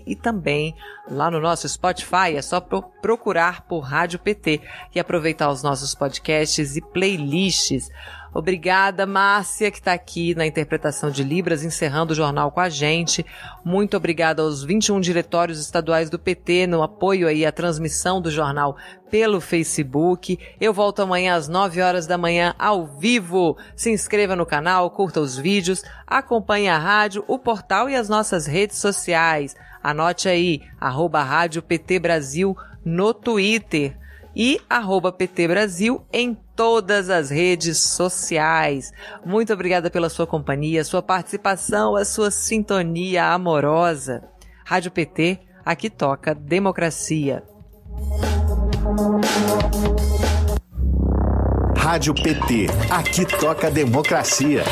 [0.05, 0.73] e também
[1.09, 2.35] lá no nosso Spotify.
[2.35, 4.61] É só procurar por Rádio PT
[4.95, 7.89] e aproveitar os nossos nossos podcasts e playlists.
[8.33, 13.25] Obrigada, Márcia, que está aqui na interpretação de Libras, encerrando o jornal com a gente.
[13.63, 18.77] Muito obrigada aos 21 diretórios estaduais do PT no apoio aí à transmissão do jornal
[19.09, 20.39] pelo Facebook.
[20.61, 23.57] Eu volto amanhã às 9 horas da manhã ao vivo.
[23.75, 28.45] Se inscreva no canal, curta os vídeos, acompanhe a rádio, o portal e as nossas
[28.45, 29.55] redes sociais.
[29.83, 32.55] Anote aí, arroba Rádio PT Brasil
[32.85, 33.97] no Twitter
[34.33, 38.93] e arroba PT Brasil em todas as redes sociais.
[39.25, 44.21] Muito obrigada pela sua companhia, sua participação, a sua sintonia amorosa.
[44.63, 47.41] Rádio PT, aqui toca democracia.
[51.75, 54.63] Rádio PT, aqui toca democracia.